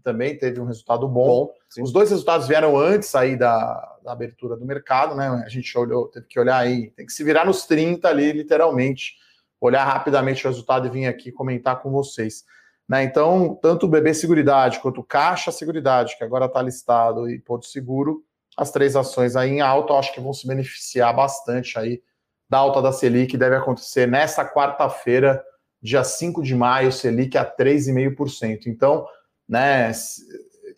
[0.10, 1.54] também teve um resultado bom.
[1.78, 5.28] bom Os dois resultados vieram antes aí da, da, abertura do mercado, né?
[5.46, 9.14] A gente olhou, teve que olhar aí, tem que se virar nos 30 ali, literalmente
[9.62, 12.44] olhar rapidamente o resultado e vir aqui comentar com vocês.
[12.88, 13.04] Né?
[13.04, 17.68] Então, tanto o BB Seguridade quanto o Caixa Seguridade, que agora está listado, e Porto
[17.68, 18.24] Seguro,
[18.58, 22.02] as três ações aí em alta, acho que vão se beneficiar bastante aí
[22.50, 25.44] da alta da Selic, que deve acontecer nessa quarta-feira,
[25.80, 28.66] dia 5 de maio, Selic a 3,5%.
[28.66, 29.06] Então,
[29.50, 29.92] né,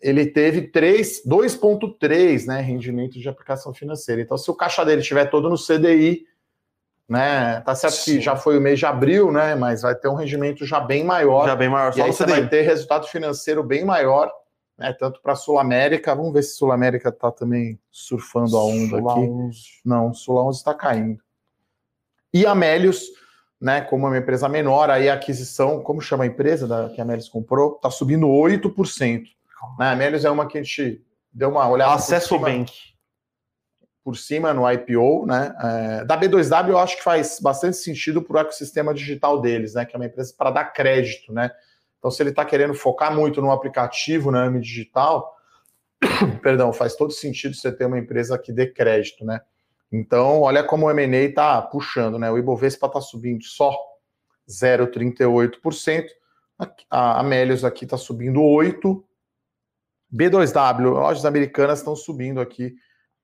[0.00, 4.22] ele teve 2,3 né, rendimento de aplicação financeira.
[4.22, 6.26] Então, se o caixa dele estiver todo no CDI,
[7.08, 7.60] né?
[7.60, 8.14] Tá certo Sim.
[8.14, 9.54] que já foi o mês de abril, né?
[9.54, 11.46] Mas vai ter um rendimento já bem maior.
[11.46, 11.96] Já bem maior.
[11.96, 14.32] E aí você vai ter resultado financeiro bem maior,
[14.78, 14.94] né?
[14.98, 16.14] Tanto para a Sul América.
[16.14, 19.20] Vamos ver se Sul América está também surfando a onda Sul aqui.
[19.20, 19.60] 11.
[19.84, 21.20] Não, Sul 11 está caindo.
[22.32, 23.04] E a Melius,
[23.62, 23.80] né?
[23.80, 27.04] Como é uma empresa menor, aí a aquisição, como chama a empresa da, que a
[27.04, 29.22] Melius comprou, está subindo 8%.
[29.78, 29.92] Né?
[29.92, 31.00] A Melius é uma que a gente
[31.32, 31.94] deu uma olhada.
[31.94, 32.72] Acesso Bank
[34.04, 35.54] por cima no IPO, né?
[35.62, 39.84] É, da B2W eu acho que faz bastante sentido para o ecossistema digital deles, né?
[39.84, 41.48] Que é uma empresa para dar crédito, né?
[42.00, 45.32] Então, se ele está querendo focar muito no aplicativo, no AMI digital,
[46.42, 49.40] perdão, faz todo sentido você ter uma empresa que dê crédito, né?
[49.92, 52.30] Então, olha como o M&A está puxando, né?
[52.30, 53.76] O Ibovespa está subindo só
[54.48, 56.06] 0,38%,
[56.90, 59.02] a Amélios aqui está subindo 8%,
[60.12, 62.74] B2W, lojas americanas estão subindo aqui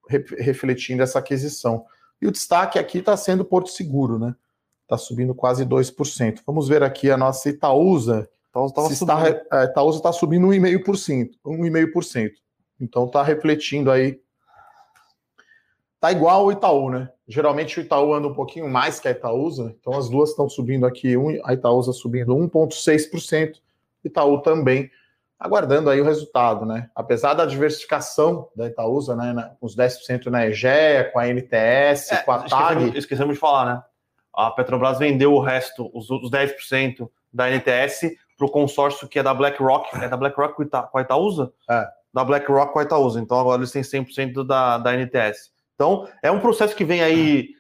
[0.09, 1.85] refletindo essa aquisição.
[2.21, 4.35] E o destaque aqui está sendo Porto Seguro, né?
[4.83, 6.41] Está subindo quase 2%.
[6.47, 8.29] Vamos ver aqui a nossa Itaúsa.
[8.49, 9.19] Itaúsa está,
[9.51, 11.33] a Itaúsa está subindo 1,5%.
[11.45, 12.31] 1,5%.
[12.81, 14.19] Então está refletindo aí.
[15.99, 17.11] Está igual o Itaú, né?
[17.27, 20.87] Geralmente o Itaú anda um pouquinho mais que a Itaúsa, então as duas estão subindo
[20.87, 23.57] aqui, a Itaúsa subindo 1,6%,
[24.05, 24.89] Itaú também
[25.37, 26.89] aguardando aí o resultado, né?
[26.95, 32.17] Apesar da diversificação da Itaúsa, né, com os 10% na EGEA, com a NTS, é,
[32.19, 32.47] com a TAG.
[32.47, 33.83] Esquecemos, esquecemos, de falar, né?
[34.33, 39.23] A Petrobras vendeu o resto, os outros 10% da NTS para o consórcio que é
[39.23, 39.97] da BlackRock.
[39.97, 41.53] É da BlackRock com a Itaúsa?
[41.69, 41.89] É.
[42.15, 43.21] Da BlackRock com a Itaúsa.
[43.21, 45.51] Então agora eles têm 100% da, da NTS.
[45.79, 47.51] Então é um processo que vem aí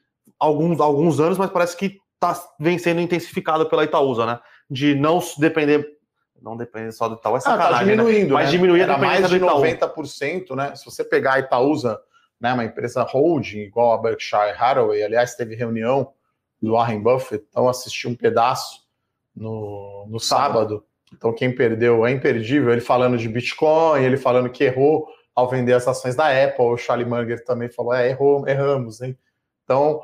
[0.41, 4.41] alguns, alguns anos, mas parece que tá, vem sendo intensificado pela Itaúsa, né?
[4.69, 5.97] De não depender
[6.41, 8.35] não depende só do Itaú, é sacanagem, ah, tá diminuindo, né?
[8.35, 8.51] Mas né?
[8.53, 10.75] diminuir Era mais de 90%, né?
[10.77, 12.01] Se você pegar a Itaúsa,
[12.41, 16.13] né, uma empresa holding, igual a Berkshire Hathaway, aliás, teve reunião
[16.63, 18.85] do Warren Buffett, então assisti um pedaço
[19.35, 20.85] no, no sábado.
[21.13, 25.73] Então quem perdeu é imperdível, ele falando de Bitcoin, ele falando que errou ao vender
[25.73, 29.17] as ações da Apple, o Charlie Munger também falou, é, errou, erramos, hein?
[29.63, 30.01] Então,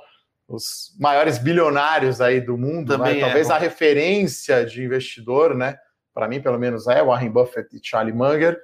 [0.46, 3.18] os maiores bilionários aí do mundo, né?
[3.18, 5.76] talvez a referência de investidor, né?
[6.14, 8.60] para mim pelo menos é, Warren Buffett e Charlie Munger.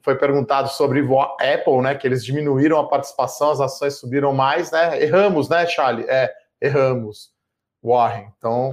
[0.00, 1.96] Foi perguntado sobre Apple, né?
[1.96, 5.02] Que eles diminuíram a participação, as ações subiram mais, né?
[5.02, 6.06] Erramos, né, Charlie?
[6.08, 7.32] É, erramos,
[7.82, 8.32] Warren.
[8.38, 8.72] Então,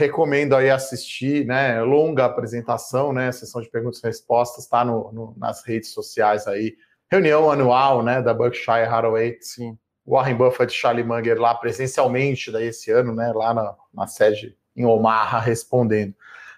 [0.00, 1.80] recomendo aí assistir, né?
[1.82, 3.30] Longa apresentação, né?
[3.30, 6.74] Sessão de perguntas e respostas, está no, no, nas redes sociais aí.
[7.10, 8.22] Reunião anual, né?
[8.22, 9.36] Da Berkshire Hathaway.
[9.40, 9.78] Sim.
[10.06, 13.32] Warren Buffett e Charlie Munger lá presencialmente daí esse ano, né?
[13.34, 16.14] Lá na, na sede em Omaha respondendo.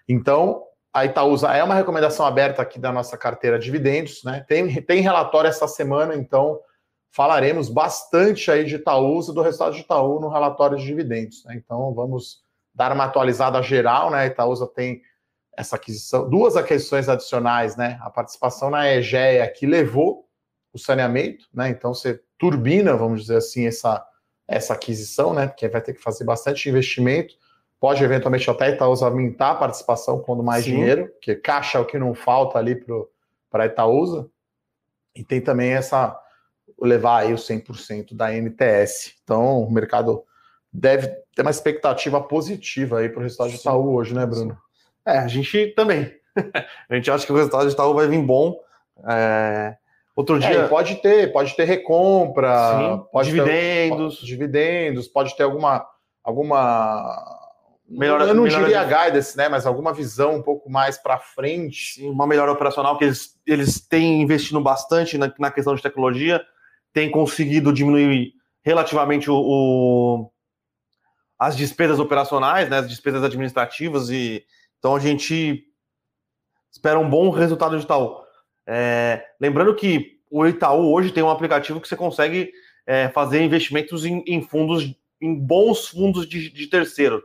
[0.08, 0.62] Então,
[0.94, 4.44] a Itaúsa é uma recomendação aberta aqui da nossa carteira de dividendos, né?
[4.46, 6.60] Tem, tem relatório essa semana, então
[7.10, 11.44] falaremos bastante aí de Itaúsa, do resultado de Itaú no relatório de dividendos.
[11.44, 11.54] Né?
[11.56, 12.41] Então vamos
[12.74, 14.18] dar uma atualizada geral, né?
[14.18, 15.02] A Itaúsa tem
[15.56, 17.98] essa aquisição, duas aquisições adicionais, né?
[18.02, 20.26] A participação na EGEA que levou
[20.72, 21.68] o saneamento, né?
[21.68, 24.04] Então você turbina, vamos dizer assim, essa,
[24.48, 25.46] essa aquisição, né?
[25.46, 27.34] Porque vai ter que fazer bastante investimento
[27.82, 30.70] pode eventualmente até Itaúsa aumentar a participação quando mais Sim.
[30.70, 32.76] dinheiro, que caixa é o que não falta ali
[33.50, 34.30] para a Itaúsa.
[35.16, 36.16] E tem também essa
[36.80, 39.16] levar aí o 100% da NTS.
[39.24, 40.22] Então, o mercado
[40.72, 44.56] deve ter uma expectativa positiva aí para o resultado de Itaú hoje, né, Bruno?
[45.06, 46.12] É, a gente também.
[46.88, 48.58] a gente acha que o resultado de Itaú vai vir bom.
[49.08, 49.76] É...
[50.14, 50.60] Outro é, dia.
[50.60, 54.14] É, pode ter, pode ter recompra, Sim, pode dividendos.
[54.14, 55.86] Ter, pode, dividendos, pode ter alguma,
[56.22, 57.40] alguma
[57.88, 58.94] melhora, eu não melhora diria de...
[58.94, 59.48] guidance, né?
[59.48, 61.94] Mas alguma visão um pouco mais para frente.
[61.94, 66.42] Sim, uma melhora operacional, que eles, eles têm investido bastante na, na questão de tecnologia,
[66.92, 70.30] têm conseguido diminuir relativamente o, o,
[71.42, 72.78] as despesas operacionais, né?
[72.78, 74.44] As despesas administrativas, e
[74.78, 75.64] então a gente
[76.70, 78.16] espera um bom resultado de Itaú.
[78.64, 82.52] É, lembrando que o Itaú hoje tem um aplicativo que você consegue
[82.86, 87.20] é, fazer investimentos em, em, fundos, em bons fundos de, de terceiro.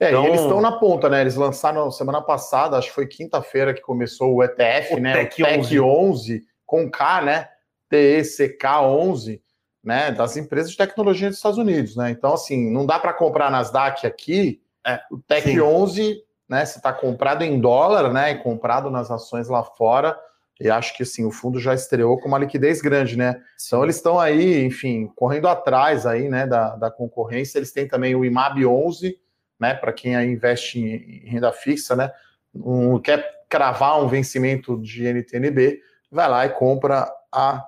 [0.00, 0.26] É, então...
[0.26, 1.20] eles estão na ponta, né?
[1.20, 5.12] Eles lançaram semana passada, acho que foi quinta-feira que começou o ETF, o né?
[5.12, 5.80] TEC o TEC 11.
[5.80, 7.48] 11 com K, né?
[7.88, 9.40] TECK 11,
[9.82, 10.10] né?
[10.10, 12.10] Das empresas de tecnologia dos Estados Unidos, né?
[12.10, 14.60] Então, assim, não dá para comprar Nasdaq aqui.
[14.86, 15.60] É, o TEC sim.
[15.60, 16.64] 11, né?
[16.64, 18.32] Se está comprado em dólar, né?
[18.32, 20.18] E comprado nas ações lá fora.
[20.60, 23.40] E acho que assim, o fundo já estreou com uma liquidez grande, né?
[23.66, 27.58] Então eles estão aí, enfim, correndo atrás aí, né, da, da concorrência.
[27.58, 29.18] Eles têm também o IMAB 11,
[29.58, 32.12] né, para quem investe em renda fixa, né,
[32.54, 37.66] um, quer cravar um vencimento de NTNB, vai lá e compra a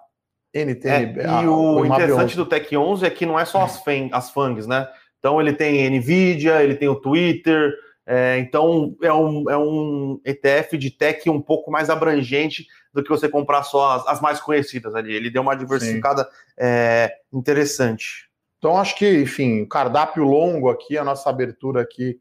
[0.55, 1.21] NTNB.
[1.21, 3.83] É, a, e o, o interessante do Tech 11 é que não é só as,
[4.13, 4.89] as FANGs, né?
[5.19, 7.73] Então ele tem NVIDIA, ele tem o Twitter,
[8.05, 13.09] é, então é um, é um ETF de tech um pouco mais abrangente do que
[13.09, 15.15] você comprar só as, as mais conhecidas ali.
[15.15, 18.29] Ele deu uma diversificada é, interessante.
[18.59, 22.19] Então acho que, enfim, cardápio longo aqui, a nossa abertura aqui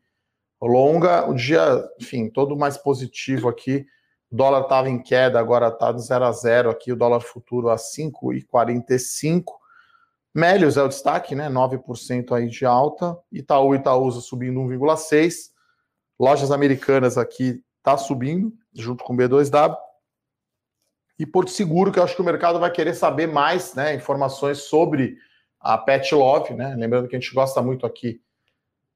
[0.62, 3.86] longa, o dia, enfim, todo mais positivo aqui.
[4.32, 7.70] O dólar estava em queda, agora está no 0 a 0 aqui, o dólar futuro
[7.70, 9.44] a 5,45.
[10.34, 11.50] Melios é o destaque, né?
[11.50, 13.18] 9% aí de alta.
[13.32, 15.52] Itaú e Itaúsa subindo 1,6.
[16.18, 19.76] Lojas americanas aqui tá subindo, junto com o B2W.
[21.20, 23.94] E Porto Seguro, que eu acho que o mercado vai querer saber mais, né?
[23.94, 25.18] Informações sobre
[25.60, 26.74] a Pet Love, né?
[26.76, 28.22] Lembrando que a gente gosta muito aqui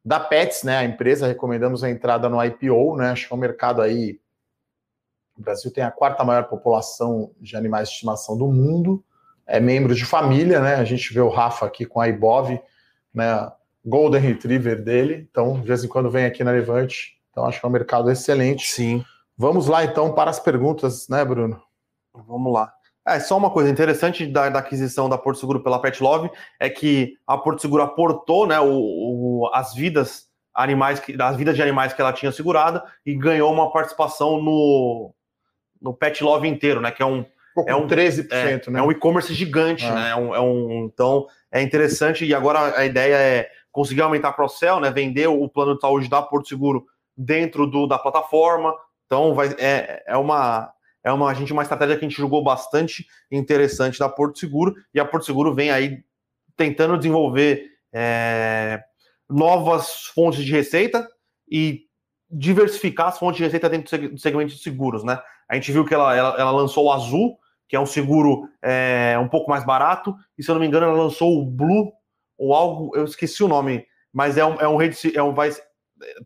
[0.04, 0.78] da Pets, né?
[0.78, 3.10] A empresa, recomendamos a entrada no IPO, né?
[3.10, 4.20] Acho que é um mercado aí.
[5.38, 9.04] O Brasil tem a quarta maior população de animais de estimação do mundo
[9.48, 10.76] é membro de família, né?
[10.76, 12.60] A gente vê o Rafa aqui com a Ibov,
[13.14, 13.52] né?
[13.86, 15.28] Golden Retriever dele.
[15.30, 17.20] Então, de vez em quando vem aqui na Levante.
[17.30, 18.68] Então, acho que é um mercado excelente.
[18.68, 19.06] Sim.
[19.38, 21.62] Vamos lá, então, para as perguntas, né, Bruno?
[22.14, 22.74] Vamos lá.
[23.08, 26.70] É, só uma coisa interessante da, da, aquisição da Porto Seguro pela Pet Love é
[26.70, 31.94] que a Porto Seguro aportou né, o, o, as vidas animais, as vidas de animais
[31.94, 35.14] que ela tinha segurada e ganhou uma participação no,
[35.86, 36.92] no Pet Love inteiro, né?
[36.92, 37.24] Que é um,
[37.68, 38.80] é um 13%, é, né?
[38.80, 39.94] É um e-commerce gigante, ah.
[39.94, 40.10] né?
[40.10, 44.34] É um, é um, então é interessante e agora a ideia é conseguir aumentar a
[44.34, 44.90] cross-sell, né?
[44.90, 48.74] Vender o plano de saúde da Porto Seguro dentro do, da plataforma.
[49.06, 52.44] Então vai, é, é uma é uma, a gente, uma estratégia que a gente julgou
[52.44, 56.04] bastante interessante da Porto Seguro, e a Porto Seguro vem aí
[56.58, 58.84] tentando desenvolver é,
[59.30, 61.08] novas fontes de receita
[61.48, 61.86] e
[62.28, 65.22] diversificar as fontes de receita dentro do segmento de seguros, né?
[65.50, 69.18] A gente viu que ela, ela, ela lançou o Azul, que é um seguro é,
[69.20, 71.92] um pouco mais barato, e se eu não me engano, ela lançou o Blue,
[72.38, 75.52] ou algo, eu esqueci o nome, mas é um, é um rede, é um, vai,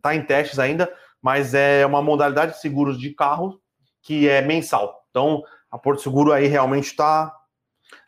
[0.02, 3.60] tá em testes ainda, mas é uma modalidade de seguros de carro
[4.02, 5.04] que é mensal.
[5.10, 7.32] Então, a Porto Seguro aí realmente está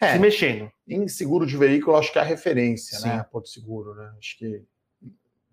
[0.01, 0.71] é, se mexendo.
[0.89, 3.09] Em seguro de veículo, acho que é a referência, Sim.
[3.09, 3.15] né?
[3.17, 4.13] A Porto Seguro, né?
[4.19, 4.65] Acho que.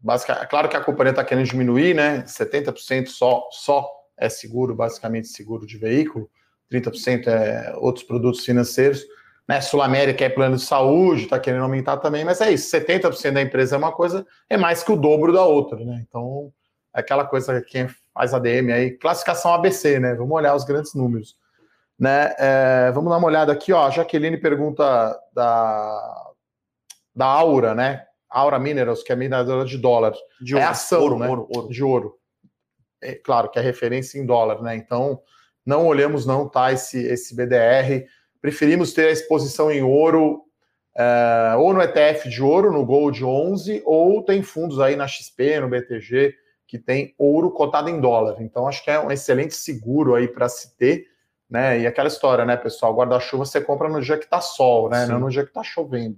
[0.02, 2.24] Basicamente, é claro que a companhia está querendo diminuir, né?
[2.24, 6.29] 70% só, só é seguro, basicamente seguro de veículo.
[6.71, 9.03] 30% é outros produtos financeiros.
[9.47, 13.32] Né, Sul América é plano de saúde, está querendo aumentar também, mas é isso, 70%
[13.32, 16.05] da empresa é uma coisa, é mais que o dobro da outra, né?
[16.08, 16.53] Então,
[16.95, 20.13] é aquela coisa que quem faz ADM aí, classificação ABC, né?
[20.13, 21.36] Vamos olhar os grandes números.
[21.97, 22.34] Né?
[22.38, 23.88] É, vamos dar uma olhada aqui, ó.
[23.88, 26.32] A Jaqueline pergunta da,
[27.15, 28.05] da Aura, né?
[28.29, 30.13] Aura Minerals, que é mineradora de dólar.
[30.39, 31.27] De é ação, ouro, né?
[31.27, 31.69] Ouro, ouro.
[31.69, 32.18] De ouro.
[33.01, 34.75] É, claro que é referência em dólar, né?
[34.75, 35.21] Então,
[35.65, 38.05] não olhamos não, tá, esse, esse BDR.
[38.41, 40.43] Preferimos ter a exposição em ouro,
[40.97, 45.59] é, ou no ETF de ouro, no Gold 11, ou tem fundos aí na XP,
[45.59, 46.35] no BTG,
[46.67, 48.41] que tem ouro cotado em dólar.
[48.41, 51.05] Então, acho que é um excelente seguro aí para se ter,
[51.49, 51.79] né?
[51.79, 52.93] E aquela história, né, pessoal?
[52.93, 55.05] Guarda-chuva você compra no dia que tá sol, né?
[55.05, 55.12] Sim.
[55.12, 56.17] Não no dia que tá chovendo.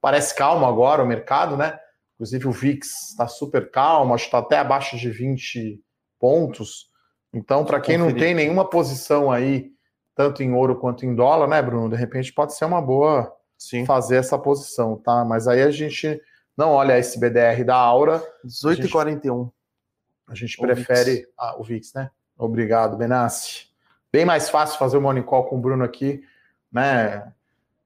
[0.00, 1.78] Parece calmo agora o mercado, né?
[2.14, 5.82] Inclusive o VIX está super calmo, acho que está até abaixo de 20
[6.20, 6.90] pontos.
[7.32, 9.70] Então, para quem não tem nenhuma posição aí,
[10.14, 11.88] tanto em ouro quanto em dólar, né, Bruno?
[11.88, 13.86] De repente pode ser uma boa Sim.
[13.86, 15.24] fazer essa posição, tá?
[15.24, 16.20] Mas aí a gente
[16.56, 18.22] não olha esse BDR da Aura.
[18.44, 19.50] 18,41.
[20.28, 21.28] A gente o prefere VIX.
[21.38, 22.10] Ah, o VIX, né?
[22.36, 23.66] Obrigado, Benassi.
[24.12, 26.22] Bem mais fácil fazer o morning call com o Bruno aqui,
[26.70, 27.32] né?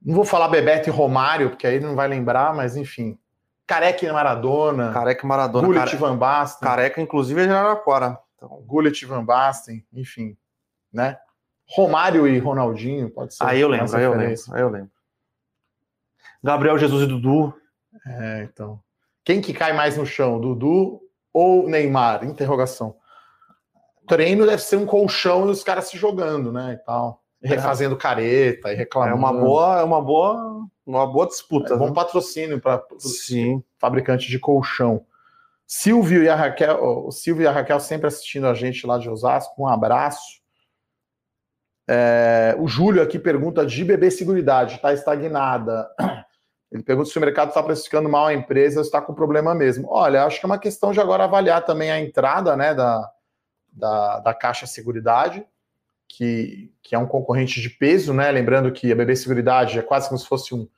[0.03, 3.19] Não vou falar Bebeto e Romário, porque aí ele não vai lembrar, mas enfim.
[3.67, 4.93] Careca e Maradona.
[4.93, 5.67] Careca e Maradona.
[5.67, 5.97] Gullit Care...
[5.97, 6.69] Van Basten.
[6.69, 8.19] Careca, inclusive, é de Araraquara.
[8.45, 10.37] Então, Gullit Van Basten, enfim,
[10.93, 11.19] né?
[11.67, 13.45] Romário e Ronaldinho, pode ser.
[13.45, 14.91] Aí eu lembro, aí eu lembro, aí eu lembro.
[16.43, 17.55] Gabriel Jesus e Dudu.
[18.07, 18.81] É, então.
[19.25, 21.01] Quem que cai mais no chão, Dudu
[21.33, 22.25] ou Neymar?
[22.25, 22.97] Interrogação.
[24.07, 27.23] Treino deve ser um colchão e os caras se jogando, né, e tal.
[27.43, 29.13] E refazendo careta e reclamando.
[29.13, 31.75] É uma boa, é uma boa, uma boa disputa.
[31.75, 31.95] É bom né?
[31.95, 32.83] patrocínio para
[33.79, 35.07] fabricante de colchão.
[35.67, 39.09] Silvio e a Raquel, o Silvio e a Raquel sempre assistindo a gente lá de
[39.09, 40.43] Osasco, um abraço.
[41.89, 45.89] É, o Júlio aqui pergunta de bebê seguridade, está estagnada.
[46.73, 49.89] Ele pergunta se o mercado está precificando mal a empresa está com problema mesmo.
[49.89, 53.13] Olha, acho que é uma questão de agora avaliar também a entrada né, da,
[53.73, 55.47] da, da Caixa Seguridade,
[56.09, 58.31] que, que é um concorrente de peso, né?
[58.31, 60.69] Lembrando que a BB Seguridade é quase como se fosse um,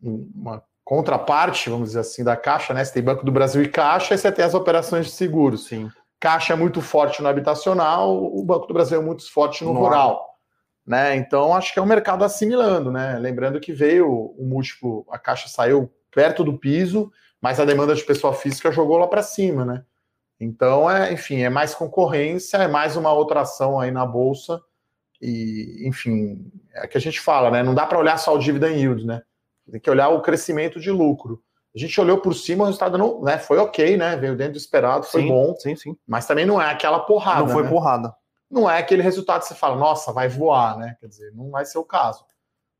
[0.00, 2.84] uma contraparte, vamos dizer assim, da Caixa, né?
[2.84, 5.66] Você tem Banco do Brasil e Caixa, e você tem as operações de seguros.
[5.66, 5.90] Sim.
[6.18, 9.80] Caixa é muito forte no habitacional, o Banco do Brasil é muito forte no, no
[9.80, 10.32] rural.
[10.86, 11.16] né?
[11.16, 13.18] Então acho que é o mercado assimilando, né?
[13.18, 17.10] Lembrando que veio o múltiplo, a caixa saiu perto do piso,
[17.40, 19.84] mas a demanda de pessoa física jogou lá para cima, né?
[20.38, 24.60] Então é, enfim, é mais concorrência, é mais uma outra ação aí na bolsa
[25.20, 27.62] e, enfim, é que a gente fala, né?
[27.62, 29.22] Não dá para olhar só o dividend yield, né?
[29.70, 31.42] Tem que olhar o crescimento de lucro.
[31.74, 34.14] A gente olhou por cima, o resultado não, né, foi ok, né?
[34.16, 35.54] Veio dentro do esperado, foi sim, bom.
[35.58, 35.96] Sim, sim.
[36.06, 37.40] Mas também não é aquela porrada.
[37.40, 37.68] Não foi né?
[37.70, 38.14] porrada.
[38.50, 40.96] Não é aquele resultado que você fala, nossa, vai voar, né?
[41.00, 42.26] Quer dizer, não vai ser o caso.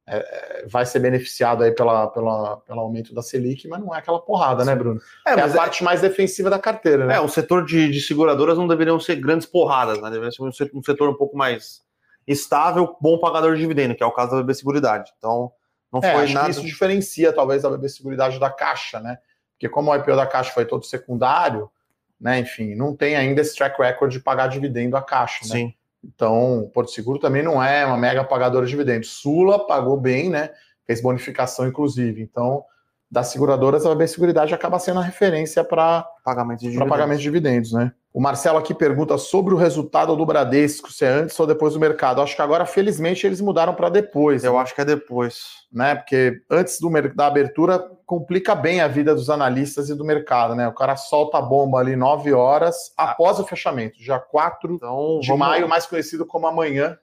[0.07, 3.99] É, é vai ser beneficiado aí pela, pela, pelo aumento da Selic, mas não é
[3.99, 5.01] aquela porrada, né, Bruno?
[5.27, 7.15] É, é a é parte mais defensiva da carteira, né?
[7.15, 10.11] É, o setor de, de seguradoras não deveriam ser grandes porradas, né?
[10.11, 11.81] Deveria ser um setor, um setor um pouco mais
[12.27, 15.11] estável, bom pagador de dividendo, que é o caso da BB Seguridade.
[15.17, 15.51] Então,
[15.93, 16.51] não é, foi nada.
[16.51, 19.19] isso diferencia, talvez, a BB Seguridade da Caixa, né?
[19.53, 21.71] Porque como o IPO da Caixa foi todo secundário,
[22.19, 22.39] né?
[22.39, 25.51] Enfim, não tem ainda esse track record de pagar dividendo à Caixa, né?
[25.51, 25.75] Sim.
[26.03, 29.11] Então, Porto Seguro também não é uma mega pagadora de dividendos.
[29.11, 30.51] Sula pagou bem, né?
[30.85, 32.21] Fez bonificação, inclusive.
[32.23, 32.65] Então,
[33.13, 37.71] das seguradoras, a BB Seguridade acaba sendo a referência para pagamento, de pagamento de dividendos,
[37.71, 37.93] né?
[38.11, 41.81] O Marcelo aqui pergunta sobre o resultado do Bradesco, se é antes ou depois do
[41.81, 42.23] mercado.
[42.23, 44.45] Acho que agora, felizmente, eles mudaram para depois.
[44.45, 44.59] Eu né?
[44.61, 45.45] acho que é depois.
[45.71, 45.95] Né?
[45.95, 50.67] Porque antes do, da abertura complica bem a vida dos analistas e do mercado, né?
[50.69, 55.29] O cara solta a bomba ali 9 horas após o fechamento, já 4 então, de
[55.29, 55.47] vamos...
[55.47, 56.99] maio, mais conhecido como amanhã.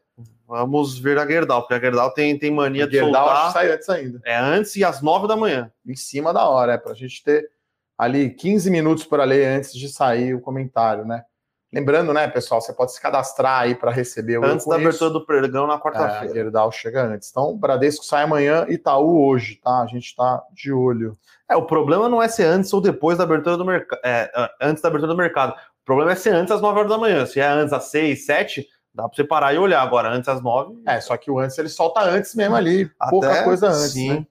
[0.50, 3.46] Vamos ver a Gerdau, porque a Gerdau tem, tem mania a de Gerdau soltar.
[3.46, 4.20] Que sai antes ainda.
[4.26, 5.72] É antes e às 9 da manhã.
[5.86, 7.48] Em cima da hora, é para a gente ter
[7.96, 11.24] ali 15 minutos para ler antes de sair o comentário, né?
[11.72, 15.24] Lembrando, né, pessoal, você pode se cadastrar aí para receber o Antes da abertura do
[15.24, 16.34] pregão na quarta-feira.
[16.34, 17.30] É, Gerdau chega antes.
[17.30, 19.84] Então, Bradesco sai amanhã, Itaú hoje, tá?
[19.84, 21.16] A gente está de olho.
[21.48, 24.00] É, o problema não é ser antes ou depois da abertura do mercado.
[24.04, 25.52] É, antes da abertura do mercado.
[25.52, 27.24] O problema é ser antes às 9 horas da manhã.
[27.28, 29.82] Se é antes às 6, 7, dá para você parar e olhar.
[29.82, 30.82] Agora, antes às 9.
[30.86, 32.92] É, só que o antes ele solta antes mesmo ali.
[33.00, 33.92] Até, pouca coisa antes.
[33.92, 34.10] Sim.
[34.12, 34.28] Né?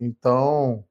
[0.00, 0.84] Então,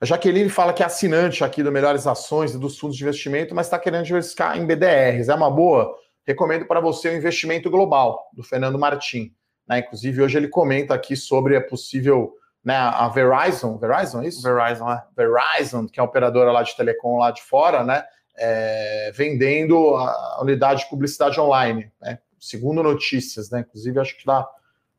[0.00, 3.54] a Jaqueline fala que é assinante aqui do Melhores Ações e dos fundos de investimento,
[3.54, 5.28] mas está querendo diversificar em BDRs.
[5.28, 5.92] É uma boa?
[6.24, 9.34] Recomendo para você o investimento global, do Fernando Martim.
[9.66, 9.80] Né?
[9.80, 12.34] Inclusive, hoje ele comenta aqui sobre a possível.
[12.64, 14.42] Né, a Verizon, Verizon, é isso?
[14.42, 15.02] Verizon, é.
[15.16, 18.04] Verizon, que é a operadora lá de telecom lá de fora, né?
[18.38, 22.18] É, vendendo a unidade de publicidade online, né?
[22.38, 23.60] Segundo notícias, né?
[23.60, 24.48] Inclusive, acho que está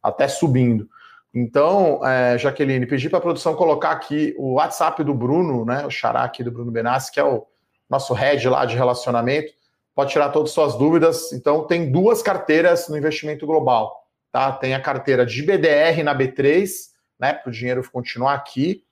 [0.03, 0.89] até subindo.
[1.33, 5.85] Então, é, Jaqueline, pedi para a produção colocar aqui o WhatsApp do Bruno, né?
[5.85, 7.45] O xará aqui do Bruno Benassi, que é o
[7.89, 9.53] nosso head lá de relacionamento.
[9.93, 11.31] Pode tirar todas as suas dúvidas.
[11.31, 14.07] Então, tem duas carteiras no investimento global.
[14.31, 14.51] Tá?
[14.51, 16.67] Tem a carteira de BDR na B3,
[17.19, 17.33] né?
[17.33, 18.83] Para o dinheiro continuar aqui.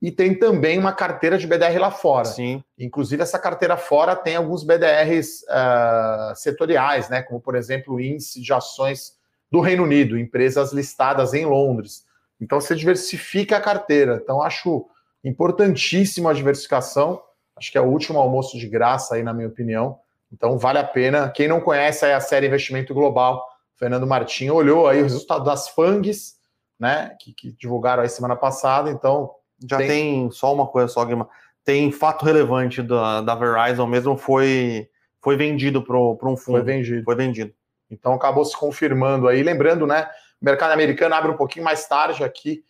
[0.00, 2.26] E tem também uma carteira de BDR lá fora.
[2.26, 2.62] Sim.
[2.78, 7.22] Inclusive, essa carteira fora tem alguns BDRs uh, setoriais, né?
[7.22, 9.18] Como, por exemplo, o índice de ações
[9.50, 12.04] do Reino Unido, empresas listadas em Londres.
[12.40, 14.20] Então você diversifica a carteira.
[14.22, 14.86] Então acho
[15.24, 17.20] importantíssima a diversificação.
[17.56, 19.98] Acho que é o último almoço de graça aí, na minha opinião.
[20.32, 21.30] Então vale a pena.
[21.30, 23.44] Quem não conhece a série Investimento Global,
[23.74, 26.36] Fernando Martins olhou aí o resultado das FANGs,
[26.78, 27.16] né?
[27.20, 28.90] Que, que divulgaram aí semana passada.
[28.90, 29.30] Então
[29.66, 31.28] já tem, tem só uma coisa só, Guima.
[31.64, 34.88] Tem fato relevante da, da Verizon mesmo, foi,
[35.20, 36.56] foi vendido para um fundo.
[36.56, 37.04] Foi vendido.
[37.04, 37.52] Foi vendido.
[37.90, 39.42] Então acabou se confirmando aí.
[39.42, 40.08] Lembrando, né?
[40.40, 42.64] O mercado americano abre um pouquinho mais tarde aqui.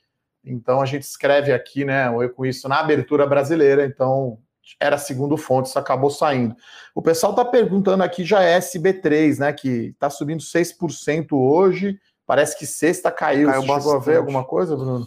[0.45, 2.09] Então a gente escreve aqui, né?
[2.09, 3.84] Eu com isso na abertura brasileira.
[3.84, 4.39] Então
[4.78, 6.55] era segundo fonte, isso acabou saindo.
[6.95, 9.53] O pessoal está perguntando aqui já é SB3, né?
[9.53, 11.99] Que está subindo 6% hoje.
[12.26, 13.49] Parece que sexta caiu.
[13.49, 15.07] caiu Você chegou a ver alguma coisa, Bruno?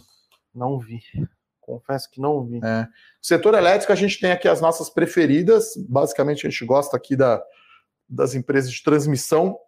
[0.54, 1.00] Não vi.
[1.62, 2.60] Confesso que não vi.
[2.62, 2.86] É.
[3.20, 5.74] Setor elétrico, a gente tem aqui as nossas preferidas.
[5.88, 7.42] Basicamente, a gente gosta aqui da,
[8.08, 9.58] das empresas de transmissão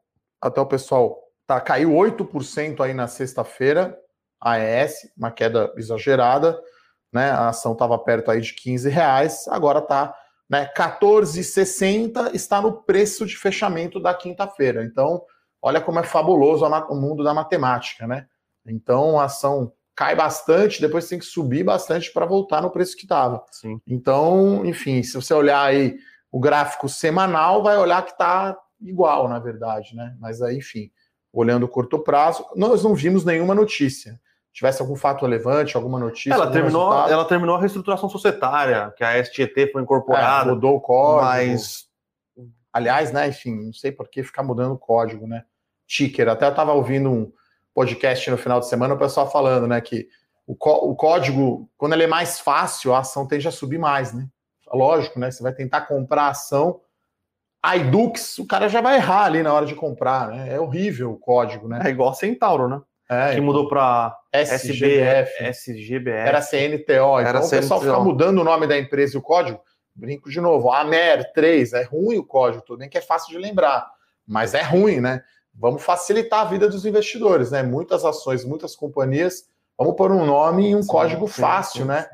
[0.44, 3.98] até o pessoal tá, caiu 8% aí na sexta-feira,
[4.38, 6.60] AES, uma queda exagerada,
[7.10, 7.30] né?
[7.30, 10.14] A ação estava perto aí de 15 reais, agora está
[10.50, 14.84] né, 14,60 está no preço de fechamento da quinta-feira.
[14.84, 15.22] Então,
[15.62, 18.26] olha como é fabuloso o mundo da matemática, né?
[18.66, 23.04] Então, a ação cai bastante, depois tem que subir bastante para voltar no preço que
[23.04, 23.44] estava.
[23.86, 25.96] Então, enfim, se você olhar aí
[26.30, 30.16] o gráfico semanal, vai olhar que está igual, na verdade, né?
[30.20, 30.90] Mas aí, enfim,
[31.32, 34.20] olhando o curto prazo, nós não vimos nenhuma notícia.
[34.52, 36.34] Tivesse algum fato relevante, alguma notícia.
[36.34, 40.50] Ela terminou, ela terminou a reestruturação societária, que a STT foi incorporada.
[40.50, 41.24] É, mudou o código.
[41.24, 41.86] Mas.
[42.72, 45.44] Aliás, né, enfim, não sei por que ficar mudando o código, né?
[45.86, 46.28] Ticker.
[46.28, 47.32] Até eu estava ouvindo um
[47.74, 50.08] podcast no final de semana, o pessoal falando, né, que
[50.46, 54.26] o, o código, quando ele é mais fácil, a ação tende a subir mais, né?
[54.72, 55.30] Lógico, né?
[55.30, 56.80] Você vai tentar comprar a ação
[57.76, 60.54] iDux, o cara já vai errar ali na hora de comprar, né?
[60.54, 61.80] É horrível o código, né?
[61.84, 62.80] É igual a Centauro, né?
[63.08, 65.44] É, que mudou para SGBF.
[65.44, 66.10] SGBF.
[66.10, 66.82] Era CNTO.
[66.82, 67.92] Então Era o pessoal CNTO.
[67.92, 69.60] fica mudando o nome da empresa e o código.
[69.94, 70.72] Brinco de novo.
[70.72, 73.86] AMER 3, é ruim o código, tudo bem que é fácil de lembrar,
[74.26, 75.22] mas é ruim, né?
[75.54, 77.62] Vamos facilitar a vida dos investidores, né?
[77.62, 79.48] Muitas ações, muitas companhias,
[79.78, 82.06] vamos pôr um nome e um Sim, código sim, fácil, sim, né?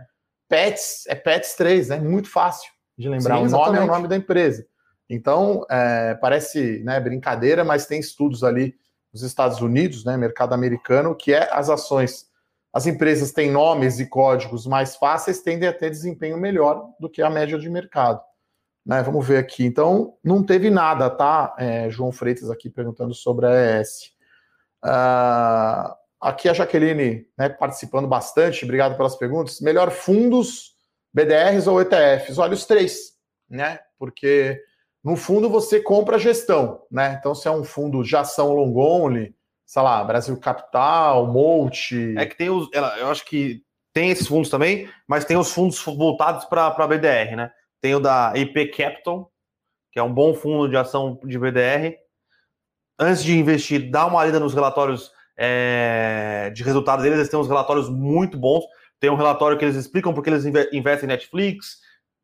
[0.48, 2.00] PETS é PETS 3, né?
[2.00, 3.38] Muito fácil de lembrar.
[3.38, 4.66] O nome é o nome da empresa.
[5.08, 8.74] Então, é, parece né, brincadeira, mas tem estudos ali
[9.12, 12.28] nos Estados Unidos, né, mercado americano, que é as ações.
[12.72, 17.20] As empresas têm nomes e códigos mais fáceis, tendem a ter desempenho melhor do que
[17.20, 18.20] a média de mercado.
[18.84, 19.64] Né, vamos ver aqui.
[19.64, 21.54] Então, não teve nada, tá?
[21.58, 24.12] É, João Freitas aqui perguntando sobre a ES.
[24.82, 29.60] Ah, aqui a Jaqueline né, participando bastante, obrigado pelas perguntas.
[29.60, 30.74] Melhor fundos,
[31.12, 32.38] BDRs ou ETFs?
[32.38, 33.12] Olha, os três,
[33.48, 33.78] né?
[33.98, 34.60] Porque
[35.02, 37.16] no fundo você compra a gestão, né?
[37.18, 42.14] Então, se é um fundo de ação long only, sei lá, Brasil Capital, Multi.
[42.18, 42.68] É que tem os.
[42.72, 43.62] Eu acho que
[43.92, 47.50] tem esses fundos também, mas tem os fundos voltados para BDR, né?
[47.80, 49.32] Tem o da IP Capital,
[49.92, 51.96] que é um bom fundo de ação de BDR.
[52.98, 57.18] Antes de investir, dá uma lida nos relatórios é, de resultados deles.
[57.18, 58.64] Eles têm uns relatórios muito bons.
[59.00, 61.78] Tem um relatório que eles explicam porque eles inve- investem em Netflix.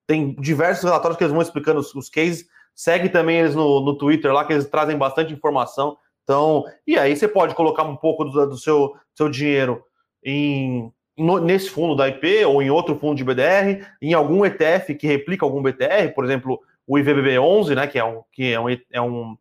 [0.07, 2.47] Tem diversos relatórios que eles vão explicando os, os cases.
[2.75, 5.97] Segue também eles no, no Twitter lá, que eles trazem bastante informação.
[6.23, 9.83] Então, e aí você pode colocar um pouco do, do seu, seu dinheiro
[10.23, 14.95] em, no- nesse fundo da IP ou em outro fundo de BDR, em algum ETF
[14.95, 18.69] que replica algum BTR, por exemplo, o IVBB11, né, que é um que é um,
[18.93, 19.37] é um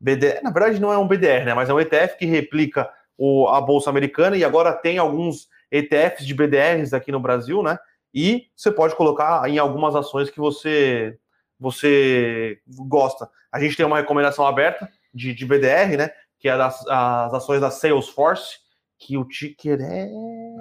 [0.00, 3.48] BDR, na verdade não é um BDR, né, mas é um ETF que replica o,
[3.48, 7.78] a bolsa americana e agora tem alguns ETFs de BDRs aqui no Brasil, né?
[8.12, 11.16] E você pode colocar em algumas ações que você
[11.58, 13.28] você gosta.
[13.52, 16.10] A gente tem uma recomendação aberta de, de BDR, né?
[16.38, 18.56] Que é das, as ações da Salesforce,
[18.98, 20.08] que o ticker é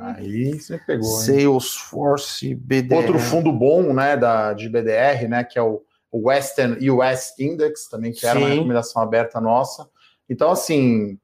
[0.01, 1.03] Aí você pegou?
[1.03, 2.95] Salesforce BDR.
[2.95, 5.81] Outro fundo bom, né, da, de BDR, né, que é o
[6.11, 8.55] Western US Index, também, que era uma Sim.
[8.55, 9.89] recomendação aberta nossa.
[10.29, 11.19] Então, assim,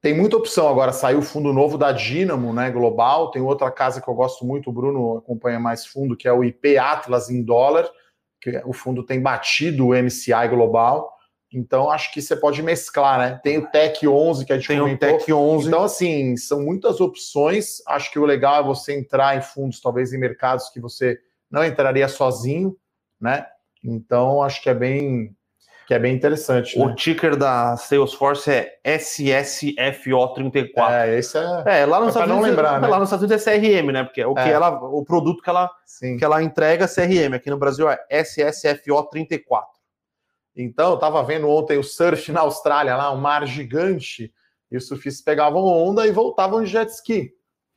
[0.00, 0.92] tem muita opção agora.
[0.92, 3.30] Saiu o fundo novo da Dynamo, né, global.
[3.30, 6.44] Tem outra casa que eu gosto muito, o Bruno acompanha mais fundo, que é o
[6.44, 7.88] IP Atlas em dólar,
[8.40, 11.15] que o fundo tem batido o MCI global.
[11.52, 13.40] Então, acho que você pode mesclar, né?
[13.42, 15.18] Tem o Tech 11, que a gente Tem o comentou.
[15.18, 15.68] Tech 11.
[15.68, 17.78] Então, assim, são muitas opções.
[17.86, 21.18] Acho que o legal é você entrar em fundos, talvez em mercados que você
[21.50, 22.76] não entraria sozinho,
[23.20, 23.46] né?
[23.82, 25.34] Então, acho que é bem,
[25.86, 26.76] que é bem interessante.
[26.78, 26.94] O Né?
[26.96, 30.90] ticker da Salesforce é SSFO34.
[30.90, 31.80] É, esse é.
[31.82, 32.88] É, lá nos, É Estados não Unidos, lembrar, né?
[32.88, 34.04] lá nos Estados Unidos é CRM, né?
[34.04, 34.50] Porque é o, que É.
[34.50, 36.16] ela, o produto que ela, Sim.
[36.16, 37.34] que ela entrega é CRM.
[37.36, 39.62] Aqui no Brasil é SSFO34.
[40.56, 44.32] Então, eu tava vendo ontem o surf na Austrália, lá, um mar gigante,
[44.70, 47.30] e os surfistas pegavam onda e voltavam de jet ski.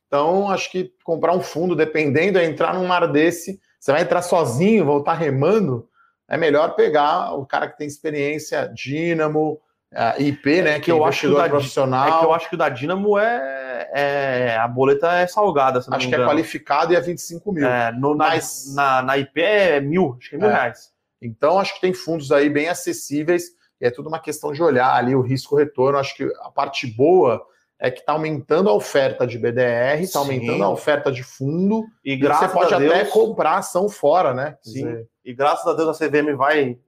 [0.06, 4.22] Então, acho que comprar um fundo, dependendo, é entrar num mar desse, você vai entrar
[4.22, 5.88] sozinho, voltar remando,
[6.28, 9.60] é melhor pegar o cara que tem experiência, Dínamo,
[9.94, 12.08] a IP, né, que que é eu acho que o da- profissional.
[12.08, 16.08] É que eu acho que o da Dynamo é, é- a boleta é salgada, Acho
[16.08, 17.66] que é qualificado e é 25 mil.
[17.66, 20.52] É, no- na, Mas- na, na IP é mil, acho que é mil É.
[20.52, 20.89] reais.
[21.20, 23.50] Então, acho que tem fundos aí bem acessíveis
[23.80, 25.98] e é tudo uma questão de olhar ali o risco-retorno.
[25.98, 27.44] Acho que a parte boa
[27.78, 32.12] é que está aumentando a oferta de BDR, está aumentando a oferta de fundo E
[32.12, 34.58] e você pode a Deus, até comprar ação fora, né?
[34.62, 34.72] Sim.
[34.72, 36.78] dizer, e graças a Deus a CVM vai,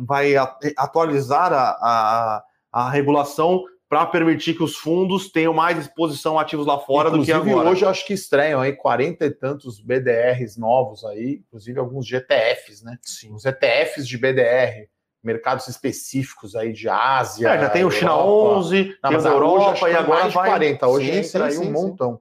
[0.00, 0.34] vai
[0.76, 6.66] atualizar a, a, a regulação para permitir que os fundos tenham mais exposição a ativos
[6.66, 7.70] lá fora do que inclusive, agora.
[7.70, 12.82] hoje eu acho que estranham aí 40 e tantos BDRs novos aí, inclusive alguns GTFs,
[12.82, 12.98] né?
[13.02, 13.32] Sim.
[13.34, 14.88] Os ETFs de BDR,
[15.22, 17.48] mercados específicos aí de Ásia.
[17.48, 18.58] É, já tem o China Europa.
[18.58, 20.88] 11, Não, tem hoje Europa e agora mais de vai 40.
[20.88, 22.20] Hoje Sim, entra sim, aí um sim, montão.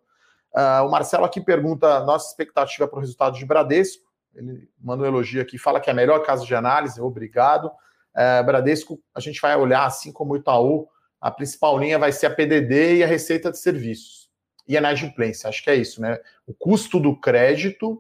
[0.56, 4.04] Ah, o Marcelo aqui pergunta nossa expectativa para o resultado de Bradesco.
[4.36, 7.02] Ele manda um elogio aqui, fala que é a melhor caso de análise.
[7.02, 7.72] Obrigado.
[8.16, 10.88] Ah, Bradesco, a gente vai olhar, assim como o Itaú,
[11.24, 14.30] a principal linha vai ser a PDD e a receita de serviços.
[14.68, 16.18] E a inadimplência, acho que é isso, né?
[16.46, 17.98] O custo do crédito,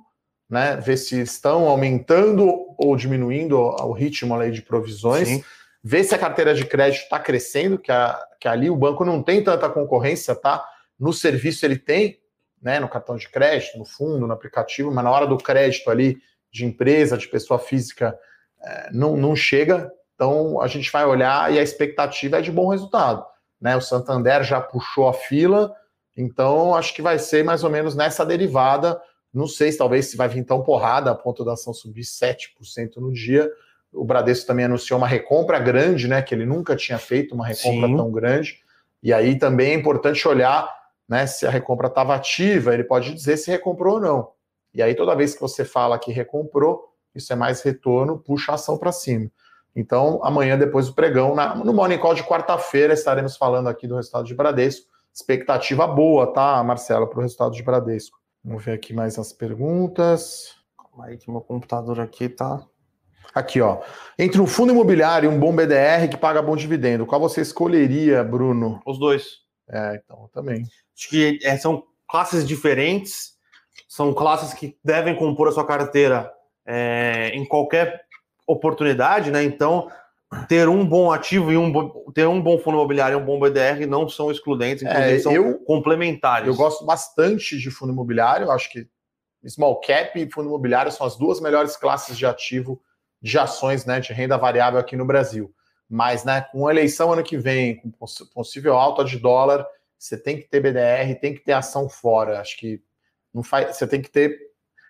[0.49, 0.75] né?
[0.77, 2.45] Ver se estão aumentando
[2.77, 5.43] ou diminuindo o ritmo ali de provisões Sim.
[5.83, 9.21] ver se a carteira de crédito está crescendo, que, a- que ali o banco não
[9.23, 10.65] tem tanta concorrência, tá?
[10.99, 12.19] No serviço ele tem,
[12.61, 12.79] né?
[12.79, 16.17] No cartão de crédito, no fundo, no aplicativo, mas na hora do crédito ali
[16.51, 18.17] de empresa, de pessoa física,
[18.61, 19.91] eh, não, não chega.
[20.23, 23.25] Então a gente vai olhar e a expectativa é de bom resultado.
[23.59, 23.75] Né?
[23.75, 25.75] O Santander já puxou a fila,
[26.15, 29.01] então acho que vai ser mais ou menos nessa derivada.
[29.33, 32.97] Não sei se talvez se vai vir tão porrada a ponto da ação subir 7%
[32.97, 33.51] no dia,
[33.91, 36.21] o Bradesco também anunciou uma recompra grande, né?
[36.21, 37.97] Que ele nunca tinha feito uma recompra Sim.
[37.97, 38.59] tão grande.
[39.03, 40.73] E aí também é importante olhar
[41.07, 44.29] né, se a recompra estava ativa, ele pode dizer se recomprou ou não.
[44.73, 48.55] E aí, toda vez que você fala que recomprou, isso é mais retorno, puxa a
[48.55, 49.29] ação para cima.
[49.75, 53.95] Então, amanhã, depois do pregão, na, no Morning Call de quarta-feira, estaremos falando aqui do
[53.95, 54.87] resultado de Bradesco.
[55.13, 58.19] Expectativa boa, tá, Marcelo, para o resultado de Bradesco.
[58.43, 60.55] Vamos ver aqui mais as perguntas.
[60.77, 62.63] Calma aí que meu computador aqui tá.
[63.33, 63.81] Aqui, ó.
[64.17, 68.23] Entre um fundo imobiliário e um bom BDR que paga bom dividendo, qual você escolheria,
[68.23, 68.79] Bruno?
[68.85, 69.43] Os dois.
[69.67, 70.63] É, então, também.
[70.95, 73.33] Acho que é, são classes diferentes,
[73.87, 76.31] são classes que devem compor a sua carteira
[76.65, 78.01] é, em qualquer
[78.47, 79.43] oportunidade, né?
[79.43, 79.89] Então,
[80.47, 81.71] ter um bom ativo e um
[82.13, 85.31] ter um bom fundo imobiliário e um bom BDR não são excludentes, inclusive é, são
[85.31, 86.47] eu, complementares.
[86.47, 88.87] Eu gosto bastante de fundo imobiliário, acho que
[89.47, 92.81] small cap e fundo imobiliário são as duas melhores classes de ativo
[93.21, 95.53] de ações, né, de renda variável aqui no Brasil.
[95.89, 97.91] Mas, né, com a eleição ano que vem, com
[98.33, 99.65] possível alta de dólar,
[99.97, 102.41] você tem que ter BDR, tem que ter ação fora.
[102.41, 102.81] Acho que
[103.33, 104.37] não faz, você tem que ter.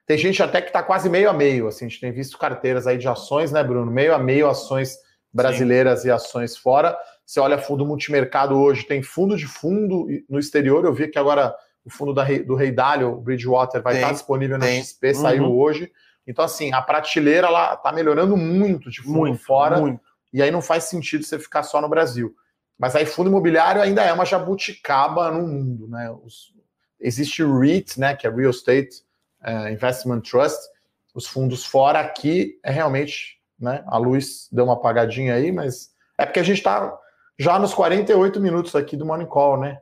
[0.05, 1.67] Tem gente até que está quase meio a meio.
[1.67, 3.89] Assim, a gente tem visto carteiras aí de ações, né, Bruno?
[3.89, 4.97] Meio a meio ações
[5.31, 6.09] brasileiras Sim.
[6.09, 6.97] e ações fora.
[7.25, 10.83] Você olha fundo multimercado hoje, tem fundo de fundo no exterior.
[10.83, 14.13] Eu vi que agora o fundo da, do Rei Dalio, o Bridgewater, vai tem, estar
[14.13, 14.83] disponível na tem.
[14.83, 15.57] XP, saiu uhum.
[15.57, 15.91] hoje.
[16.27, 19.79] Então, assim, a prateleira ela está melhorando muito de fundo muito, fora.
[19.79, 20.01] Muito.
[20.33, 22.33] E aí não faz sentido você ficar só no Brasil.
[22.77, 26.11] Mas aí fundo imobiliário ainda é uma jabuticaba no mundo, né?
[26.23, 26.53] Os,
[26.99, 29.03] existe o REIT, né, que é Real Estate
[29.45, 30.59] uh, Investment Trust.
[31.13, 33.83] Os fundos fora aqui é realmente, né?
[33.87, 36.97] A luz deu uma apagadinha aí, mas é porque a gente está
[37.37, 39.79] já nos 48 minutos aqui do Morning Call, né?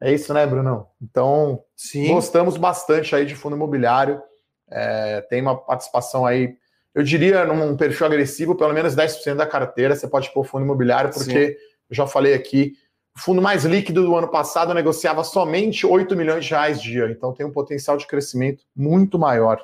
[0.00, 0.88] É isso, né, Brunão?
[1.00, 2.08] Então, Sim.
[2.08, 4.22] gostamos bastante aí de fundo imobiliário.
[4.70, 6.56] É, tem uma participação aí,
[6.94, 9.94] eu diria, num perfil agressivo, pelo menos 10% da carteira.
[9.94, 12.74] Você pode pôr fundo imobiliário, porque Sim eu já falei aqui,
[13.16, 17.32] o fundo mais líquido do ano passado negociava somente 8 milhões de reais dia, então
[17.32, 19.58] tem um potencial de crescimento muito maior.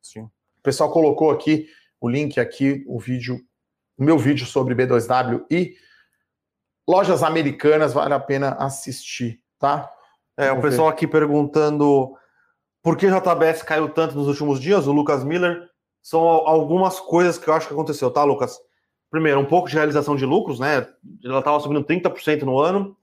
[0.00, 0.22] Sim.
[0.22, 1.68] O pessoal colocou aqui
[2.00, 3.38] o link aqui, o vídeo,
[3.98, 5.74] o meu vídeo sobre B2W e
[6.88, 9.90] lojas americanas, vale a pena assistir, tá?
[10.36, 10.94] É, Vamos o pessoal ver.
[10.94, 12.16] aqui perguntando
[12.82, 15.68] por que JBS caiu tanto nos últimos dias, o Lucas Miller.
[16.02, 18.58] São algumas coisas que eu acho que aconteceu, tá, Lucas?
[19.14, 20.88] Primeiro, um pouco de realização de lucros, né?
[21.24, 22.96] Ela estava subindo 30% no ano.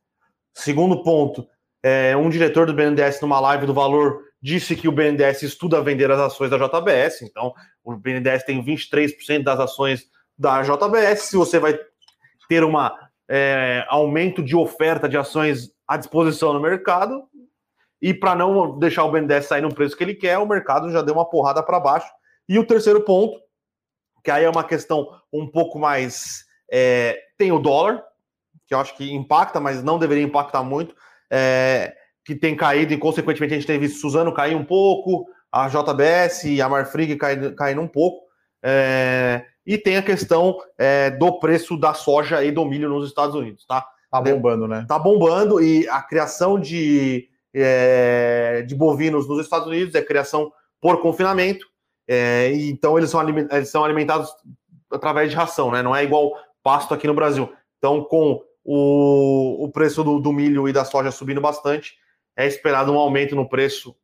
[0.54, 1.48] Segundo ponto,
[1.82, 6.12] é, um diretor do BNDES numa live do Valor disse que o BNDES estuda vender
[6.12, 10.06] as ações da JBS, então o BNDES tem 23% das ações
[10.38, 11.22] da JBS.
[11.22, 11.80] Se você vai
[12.50, 12.74] ter um
[13.30, 17.24] é, aumento de oferta de ações à disposição no mercado,
[18.02, 21.02] e para não deixar o BNDES sair no preço que ele quer, o mercado já
[21.02, 22.12] deu uma porrada para baixo.
[22.50, 23.40] E o terceiro ponto
[24.24, 26.46] que aí é uma questão um pouco mais.
[26.72, 28.04] É, tem o dólar,
[28.68, 30.96] que eu acho que impacta, mas não deveria impactar muito,
[31.30, 31.94] é,
[32.24, 36.46] que tem caído, e consequentemente a gente tem visto Suzano cair um pouco, a JBS
[36.46, 38.26] e a Marfrig caindo, caindo um pouco.
[38.64, 43.36] É, e tem a questão é, do preço da soja e do milho nos Estados
[43.36, 43.86] Unidos, tá?
[44.10, 44.86] Tá bombando, né?
[44.88, 50.52] Tá bombando e a criação de, é, de bovinos nos Estados Unidos é criação
[50.82, 51.66] por confinamento.
[52.14, 54.36] É, então eles são, eles são alimentados
[54.92, 55.82] através de ração, né?
[55.82, 57.50] Não é igual pasto aqui no Brasil.
[57.78, 61.96] Então, com o, o preço do, do milho e da soja subindo bastante,
[62.36, 63.96] é esperado um aumento no preço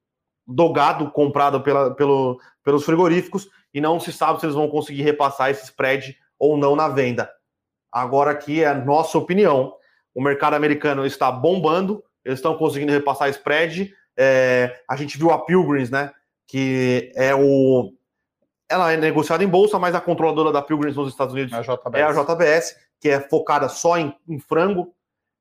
[0.48, 5.02] do gado comprado pela, pelo, pelos frigoríficos e não se sabe se eles vão conseguir
[5.02, 7.30] repassar esse spread ou não na venda.
[7.92, 9.76] Agora aqui é a nossa opinião.
[10.16, 13.94] O mercado americano está bombando, eles estão conseguindo repassar spread.
[14.18, 16.14] É, a gente viu a Pilgrims, né?
[16.48, 17.97] Que é o
[18.70, 21.62] ela é negociada em bolsa, mas a controladora da Pilgrims nos Estados Unidos é a
[21.62, 24.94] JBS, é a JBS que é focada só em, em, frango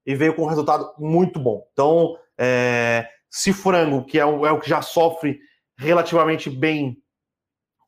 [0.04, 1.66] e veio com um resultado muito bom.
[1.72, 5.40] Então, é, se frango, que é o, é o que já sofre
[5.76, 6.96] relativamente bem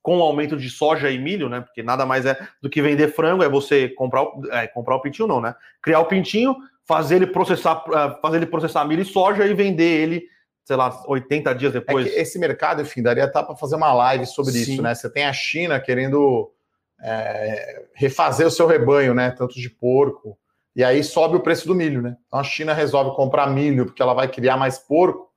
[0.03, 1.61] com o aumento de soja e milho, né?
[1.61, 5.29] Porque nada mais é do que vender frango, é você comprar, é, comprar o pintinho,
[5.29, 5.55] não, né?
[5.83, 10.03] Criar o pintinho, fazer ele processar, é, fazer ele processar milho e soja e vender
[10.03, 10.27] ele
[10.69, 12.07] sei lá, 80 dias é depois.
[12.07, 14.73] É esse mercado, enfim, daria tá para fazer uma live sobre Sim.
[14.73, 14.95] isso, né?
[14.95, 16.53] Você tem a China querendo
[17.01, 19.31] é, refazer o seu rebanho, né?
[19.31, 20.39] Tanto de porco.
[20.77, 22.19] E aí sobe o preço do milho, né?
[22.27, 25.33] Então a China resolve comprar milho porque ela vai criar mais porco,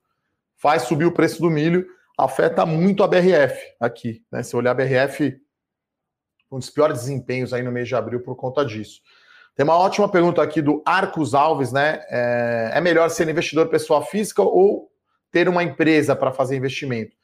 [0.54, 1.86] faz subir o preço do milho,
[2.18, 4.42] afeta muito a BRF aqui, né?
[4.42, 5.34] Se olhar a BRF,
[6.50, 9.00] um dos piores desempenhos aí no mês de abril por conta disso.
[9.56, 12.04] Tem uma ótima pergunta aqui do Arcos Alves, né?
[12.10, 14.91] É, é melhor ser investidor pessoa física ou
[15.32, 17.16] ter uma empresa para fazer investimento.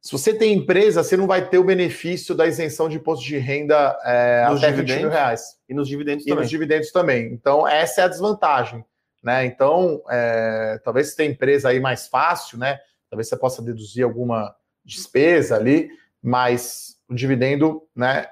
[0.00, 3.38] Se você tem empresa, você não vai ter o benefício da isenção de imposto de
[3.38, 5.58] renda é, até 20 dividendos mil reais.
[5.68, 6.42] E nos dividendos E também.
[6.42, 7.32] nos dividendos também.
[7.32, 8.84] Então, essa é a desvantagem.
[9.20, 9.46] Né?
[9.46, 12.78] Então, é, talvez se tem empresa aí mais fácil, né?
[13.10, 14.54] Talvez você possa deduzir alguma
[14.84, 15.90] despesa ali,
[16.22, 18.26] mas o dividendo, né?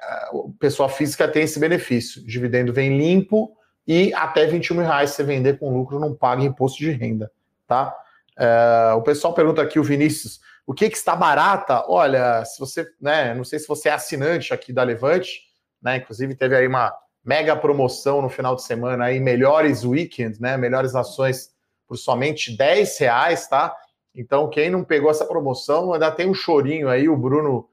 [0.61, 2.23] Pessoa física tem esse benefício.
[2.23, 6.45] O dividendo vem limpo e até 21 mil reais você vender com lucro não paga
[6.45, 7.33] imposto de renda,
[7.67, 7.93] tá?
[8.37, 11.85] É, o pessoal pergunta aqui, o Vinícius, o que, que está barata?
[11.89, 13.35] Olha, se você, né?
[13.35, 15.43] Não sei se você é assinante aqui da Levante,
[15.83, 15.97] né?
[15.99, 16.93] Inclusive teve aí uma
[17.25, 20.57] mega promoção no final de semana aí, melhores weekends, né?
[20.57, 21.51] Melhores ações
[21.87, 23.75] por somente 10 reais, tá?
[24.15, 27.69] Então, quem não pegou essa promoção, ainda tem um chorinho aí, o Bruno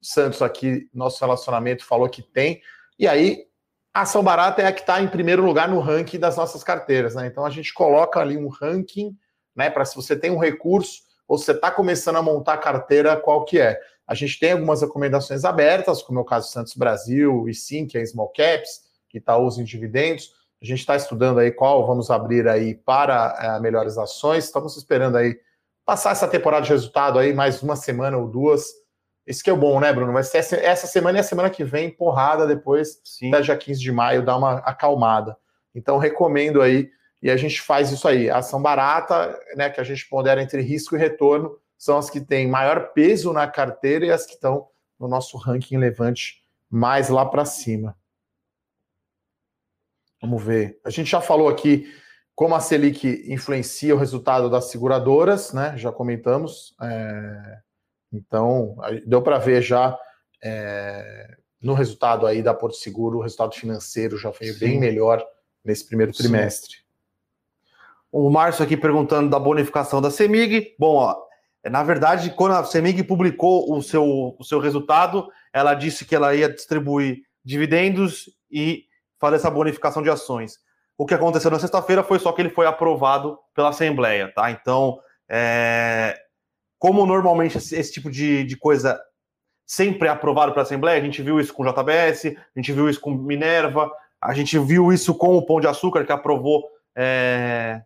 [0.00, 2.62] Santos aqui, nosso relacionamento, falou que tem.
[2.98, 3.44] E aí,
[3.92, 7.14] a ação barata é a que está em primeiro lugar no ranking das nossas carteiras,
[7.14, 7.26] né?
[7.26, 9.16] Então a gente coloca ali um ranking,
[9.60, 9.70] né?
[9.70, 13.44] Para se você tem um recurso ou você está começando a montar a carteira, qual
[13.44, 13.78] que é.
[14.06, 17.96] A gente tem algumas recomendações abertas, como é o caso Santos Brasil e sim, que
[17.96, 20.32] é Small Caps, que está usando dividendos.
[20.60, 24.44] A gente está estudando aí qual vamos abrir aí para é, melhores ações.
[24.44, 25.38] Estamos esperando aí
[25.84, 28.66] passar essa temporada de resultado aí, mais uma semana ou duas.
[29.26, 30.12] Isso que é o bom, né, Bruno?
[30.12, 33.28] Vai ser essa semana e a semana que vem, porrada depois, Sim.
[33.28, 35.36] até dia 15 de maio, dá uma acalmada.
[35.74, 36.90] Então, recomendo aí,
[37.22, 38.30] e a gente faz isso aí.
[38.30, 42.20] A ação barata, né, que a gente pondera entre risco e retorno, são as que
[42.20, 44.68] têm maior peso na carteira e as que estão
[44.98, 47.96] no nosso ranking levante mais lá para cima.
[50.20, 50.78] Vamos ver.
[50.84, 51.92] A gente já falou aqui
[52.34, 55.74] como a Selic influencia o resultado das seguradoras, né?
[55.76, 56.74] Já comentamos.
[56.82, 57.58] É...
[58.12, 59.98] Então, deu para ver já
[60.42, 61.36] é...
[61.60, 64.60] no resultado aí da Porto Seguro, o resultado financeiro já veio Sim.
[64.60, 65.24] bem melhor
[65.64, 66.76] nesse primeiro trimestre.
[66.76, 66.89] Sim.
[68.12, 70.74] O Márcio aqui perguntando da bonificação da CEMIG.
[70.78, 71.16] Bom, ó,
[71.64, 76.34] na verdade, quando a CEMIG publicou o seu, o seu resultado, ela disse que ela
[76.34, 78.84] ia distribuir dividendos e
[79.18, 80.58] fazer essa bonificação de ações.
[80.96, 84.50] O que aconteceu na sexta-feira foi só que ele foi aprovado pela Assembleia, tá?
[84.50, 84.98] Então,
[85.28, 86.14] é...
[86.78, 89.00] como normalmente esse, tipo de, de, coisa
[89.66, 92.88] sempre é aprovado pela Assembleia, a gente viu isso com o JBS, a gente viu
[92.88, 93.90] isso com Minerva,
[94.20, 96.64] a gente viu isso com o Pão de Açúcar, que aprovou
[96.96, 97.80] é...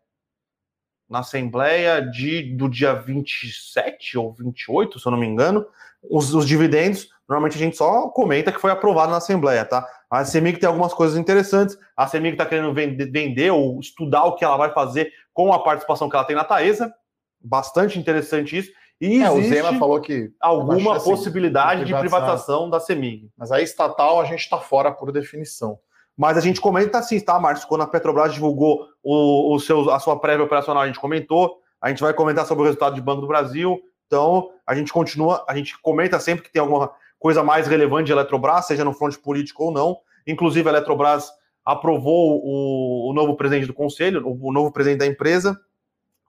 [1.15, 5.65] na Assembleia de, do dia 27 ou 28, se eu não me engano,
[6.03, 7.09] os, os dividendos.
[7.29, 9.87] Normalmente a gente só comenta que foi aprovado na Assembleia, tá?
[10.11, 11.79] A CEMIG tem algumas coisas interessantes.
[11.97, 15.63] A CEMIG está querendo vender, vender, ou estudar o que ela vai fazer com a
[15.63, 16.93] participação que ela tem na Taesa.
[17.41, 18.73] Bastante interessante isso.
[19.01, 23.31] E é, o Zema falou que alguma possibilidade de, privatização da CEMIG.
[23.39, 25.79] Mas aí estatal a gente está fora por definição.
[26.17, 27.67] Mas a gente comenta assim, tá, Márcio?
[27.67, 31.59] Quando a Petrobras divulgou o, o seu, a sua prévia operacional, a gente comentou.
[31.81, 33.81] A gente vai comentar sobre o resultado de Banco do Brasil.
[34.07, 38.13] Então, a gente continua, a gente comenta sempre que tem alguma coisa mais relevante de
[38.13, 39.99] Eletrobras, seja no fronte político ou não.
[40.27, 41.31] Inclusive, a Eletrobras
[41.65, 45.59] aprovou o, o novo presidente do conselho, o, o, novo presidente da empresa,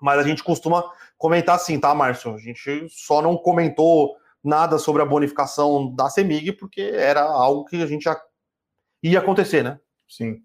[0.01, 2.33] mas a gente costuma comentar assim, tá, Márcio?
[2.33, 7.81] A gente só não comentou nada sobre a bonificação da CEMIG, porque era algo que
[7.81, 8.17] a gente já
[9.11, 9.79] ia acontecer, né?
[10.07, 10.37] Sim.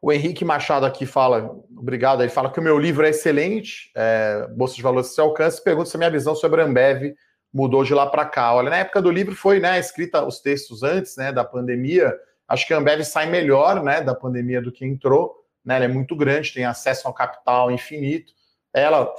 [0.00, 4.46] O Henrique Machado aqui fala, obrigado, ele fala que o meu livro é excelente, é,
[4.54, 7.14] Bolsa de Valores se alcance, pergunta se a minha visão sobre a Ambev
[7.52, 8.52] mudou de lá para cá.
[8.52, 12.12] Olha, na época do livro foi, né, escrita os textos antes, né, da pandemia.
[12.46, 15.76] Acho que a Ambev sai melhor, né, da pandemia do que entrou, né?
[15.76, 18.32] Ela é muito grande, tem acesso ao capital infinito.
[18.72, 19.10] Ela,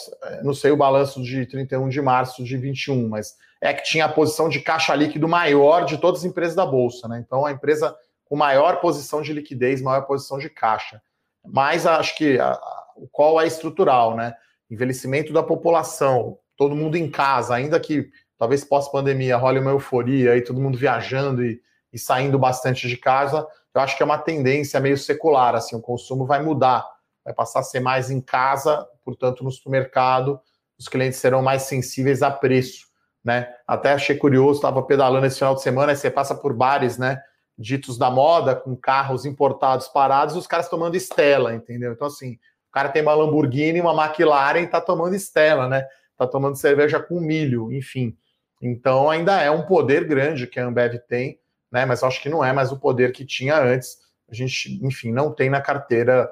[0.44, 4.10] não sei o balanço de 31 de março de 21, mas é que tinha a
[4.10, 7.24] posição de caixa líquido maior de todas as empresas da bolsa, né?
[7.26, 7.96] Então a empresa
[8.26, 11.02] com maior posição de liquidez, maior posição de caixa.
[11.46, 14.36] Mas acho que a, a, o qual é estrutural, né?
[14.70, 20.42] Envelhecimento da população, todo mundo em casa, ainda que talvez pós-pandemia role uma euforia aí,
[20.42, 21.62] todo mundo viajando e,
[21.94, 25.82] e, saindo bastante de casa, eu acho que é uma tendência meio secular, assim, o
[25.82, 26.86] consumo vai mudar,
[27.24, 30.40] vai passar a ser mais em casa, portanto, no supermercado,
[30.78, 32.88] os clientes serão mais sensíveis a preço,
[33.24, 33.54] né?
[33.68, 37.22] Até achei curioso, estava pedalando esse final de semana, aí você passa por bares, né,
[37.58, 41.94] ditos da moda, com carros importados parados, os caras tomando Estela, entendeu?
[41.94, 42.34] Então, assim,
[42.70, 45.88] o cara tem uma Lamborghini, uma McLaren tá tomando Estela, né?
[46.18, 48.18] Tá tomando cerveja com milho, enfim.
[48.62, 51.40] Então ainda é um poder grande que a Ambev tem,
[51.72, 51.86] né?
[51.86, 53.98] Mas acho que não é mais o poder que tinha antes.
[54.30, 56.30] A gente, enfim, não tem na carteira.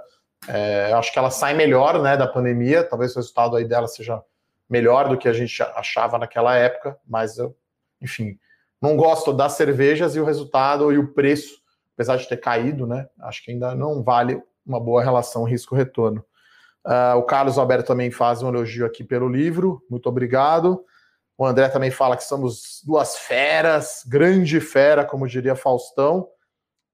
[0.47, 2.83] É, acho que ela sai melhor, né, da pandemia.
[2.83, 4.21] Talvez o resultado aí dela seja
[4.69, 7.55] melhor do que a gente achava naquela época, mas eu,
[8.01, 8.37] enfim,
[8.83, 11.55] não gosto das cervejas e o resultado e o preço,
[11.93, 13.07] apesar de ter caído, né?
[13.21, 16.21] Acho que ainda não vale uma boa relação risco-retorno.
[16.85, 20.83] Uh, o Carlos Alberto também faz um elogio aqui pelo livro, muito obrigado.
[21.37, 26.27] O André também fala que somos duas feras, grande fera, como diria Faustão.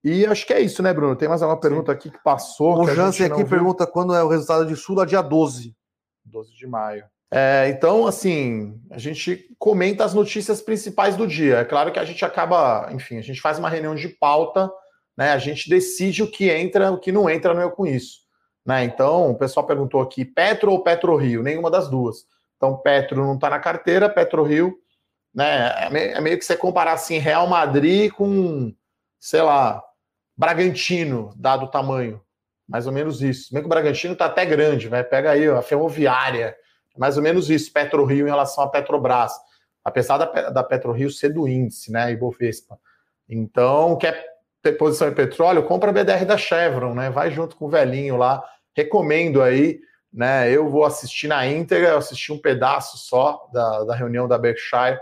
[0.03, 1.15] E acho que é isso, né, Bruno?
[1.15, 2.83] Tem mais alguma pergunta aqui que passou?
[2.83, 3.47] O que Jansen aqui viu?
[3.47, 5.75] pergunta quando é o resultado de Sula, dia 12.
[6.23, 7.03] 12 de maio.
[7.31, 11.57] É, então, assim, a gente comenta as notícias principais do dia.
[11.57, 14.71] É claro que a gente acaba, enfim, a gente faz uma reunião de pauta,
[15.17, 15.31] né?
[15.31, 18.19] A gente decide o que entra, o que não entra no Eu Com Isso.
[18.65, 18.83] Né?
[18.83, 21.41] Então, o pessoal perguntou aqui, Petro ou Petro Rio?
[21.43, 22.25] Nenhuma das duas.
[22.57, 24.77] Então, Petro não está na carteira, Petro Rio,
[25.33, 25.87] né?
[26.15, 28.73] É meio que você comparar assim, Real Madrid com,
[29.19, 29.83] sei lá,
[30.37, 32.21] Bragantino, dado o tamanho.
[32.67, 33.53] Mais ou menos isso.
[33.53, 35.03] Mesmo que o Bragantino está até grande, vai.
[35.03, 36.55] Pega aí a Ferroviária,
[36.97, 39.33] mais ou menos isso, PetroRio em relação a Petrobras.
[39.83, 42.11] Apesar da, da PetroRio ser do índice, né?
[42.11, 42.77] Ibovespa.
[43.27, 44.25] Então, quer
[44.61, 47.09] ter posição em petróleo, compra a BDR da Chevron, né?
[47.09, 48.43] Vai junto com o velhinho lá.
[48.75, 49.79] Recomendo aí,
[50.11, 50.51] né?
[50.51, 54.99] Eu vou assistir na íntegra, eu assisti um pedaço só da, da reunião da Berkshire,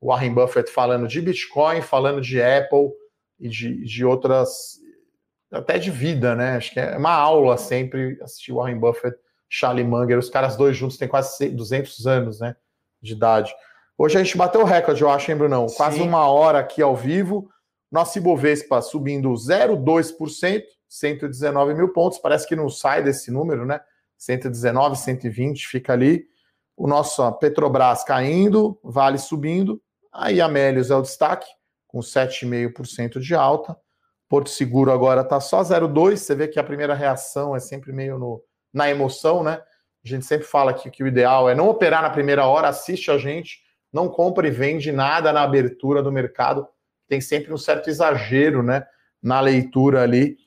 [0.00, 2.90] o Warren Buffett falando de Bitcoin, falando de Apple
[3.38, 4.78] e de, de outras,
[5.50, 6.56] até de vida, né?
[6.56, 9.18] Acho que é uma aula sempre assistir Warren Buffett,
[9.52, 12.54] Charlie Munger, os caras dois juntos têm quase 200 anos, né?
[13.02, 13.52] De idade.
[13.98, 15.66] Hoje a gente bateu o recorde, eu acho, hein, Brunão?
[15.66, 17.50] Quase uma hora aqui ao vivo.
[17.90, 22.18] Nosso Ibovespa subindo 0,2%, 119 mil pontos.
[22.18, 23.80] Parece que não sai desse número, né?
[24.16, 26.24] 119, 120, fica ali.
[26.76, 29.82] O nosso Petrobras caindo, Vale subindo.
[30.12, 31.48] Aí a Melios é o destaque,
[31.88, 33.76] com 7,5% de alta.
[34.28, 36.16] Porto Seguro agora está só 0,2.
[36.16, 38.42] Você vê que a primeira reação é sempre meio no,
[38.72, 39.60] na emoção, né?
[40.04, 43.10] A gente sempre fala aqui que o ideal é não operar na primeira hora, assiste
[43.10, 43.60] a gente,
[43.92, 46.66] não compra e vende nada na abertura do mercado
[47.10, 48.86] tem sempre um certo exagero, né,
[49.20, 50.38] na leitura ali.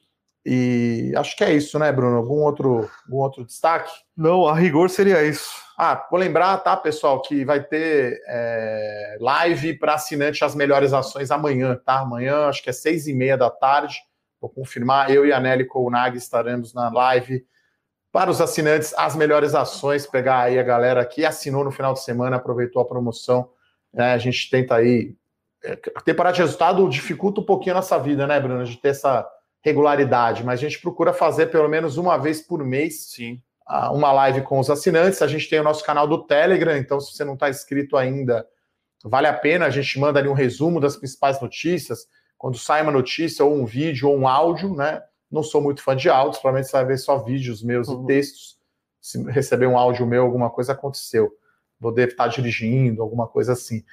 [0.46, 2.18] E acho que é isso, né, Bruno?
[2.18, 3.92] Algum outro, algum outro destaque?
[4.16, 5.52] Não, a rigor seria isso.
[5.78, 11.32] Ah, vou lembrar, tá, pessoal, que vai ter é, live para assinante as melhores ações
[11.32, 12.00] amanhã, tá?
[12.00, 13.98] Amanhã, acho que é seis e meia da tarde.
[14.40, 17.46] Vou confirmar, eu e a Nelly Kounag estaremos na live
[18.14, 20.06] para os assinantes as melhores ações.
[20.06, 23.50] Pegar aí a galera que assinou no final de semana, aproveitou a promoção.
[23.92, 24.14] Né?
[24.14, 25.16] A gente tenta aí
[25.96, 28.64] a temporada de resultado dificulta um pouquinho a nossa vida, né, Bruno?
[28.66, 29.28] De ter essa
[29.62, 33.42] regularidade, mas a gente procura fazer pelo menos uma vez por mês Sim.
[33.92, 35.22] uma live com os assinantes.
[35.22, 38.46] A gente tem o nosso canal do Telegram, então se você não está inscrito ainda,
[39.04, 39.66] vale a pena.
[39.66, 42.06] A gente manda ali um resumo das principais notícias.
[42.38, 45.02] Quando sai uma notícia, ou um vídeo, ou um áudio, né?
[45.34, 48.04] Não sou muito fã de áudios, provavelmente você vai ver só vídeos meus uhum.
[48.04, 48.56] e textos.
[49.02, 51.32] Se receber um áudio meu, alguma coisa aconteceu.
[51.80, 53.84] Vou dever estar dirigindo, alguma coisa assim.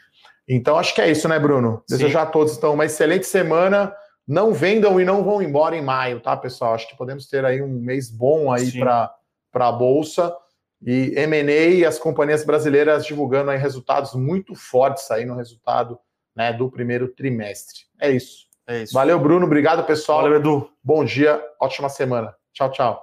[0.47, 1.83] Então acho que é isso, né, Bruno?
[1.89, 1.97] Sim.
[1.97, 3.97] Desejar a todos então uma excelente semana.
[4.29, 6.75] Não vendam e não vão embora em maio, tá, pessoal?
[6.75, 9.11] Acho que podemos ter aí um mês bom aí para
[9.55, 10.37] a bolsa.
[10.85, 15.99] E M&A e as companhias brasileiras divulgando aí resultados muito fortes aí no resultado
[16.37, 17.81] né, do primeiro trimestre.
[17.99, 18.50] É isso.
[18.71, 18.95] É isso.
[18.95, 19.47] Valeu, Bruno.
[19.47, 20.23] Obrigado, pessoal.
[20.23, 20.71] Valeu, Edu.
[20.83, 22.33] Bom dia, ótima semana.
[22.53, 23.03] Tchau, tchau.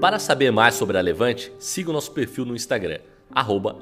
[0.00, 3.00] Para saber mais sobre a Levante, siga o nosso perfil no Instagram,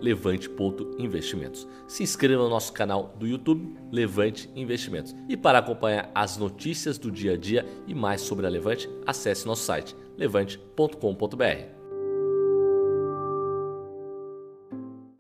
[0.01, 1.69] levante.investimentos.
[1.87, 5.15] Se inscreva no nosso canal do YouTube, Levante Investimentos.
[5.29, 9.47] E para acompanhar as notícias do dia a dia e mais sobre a Levante, acesse
[9.47, 11.82] nosso site levante.com.br.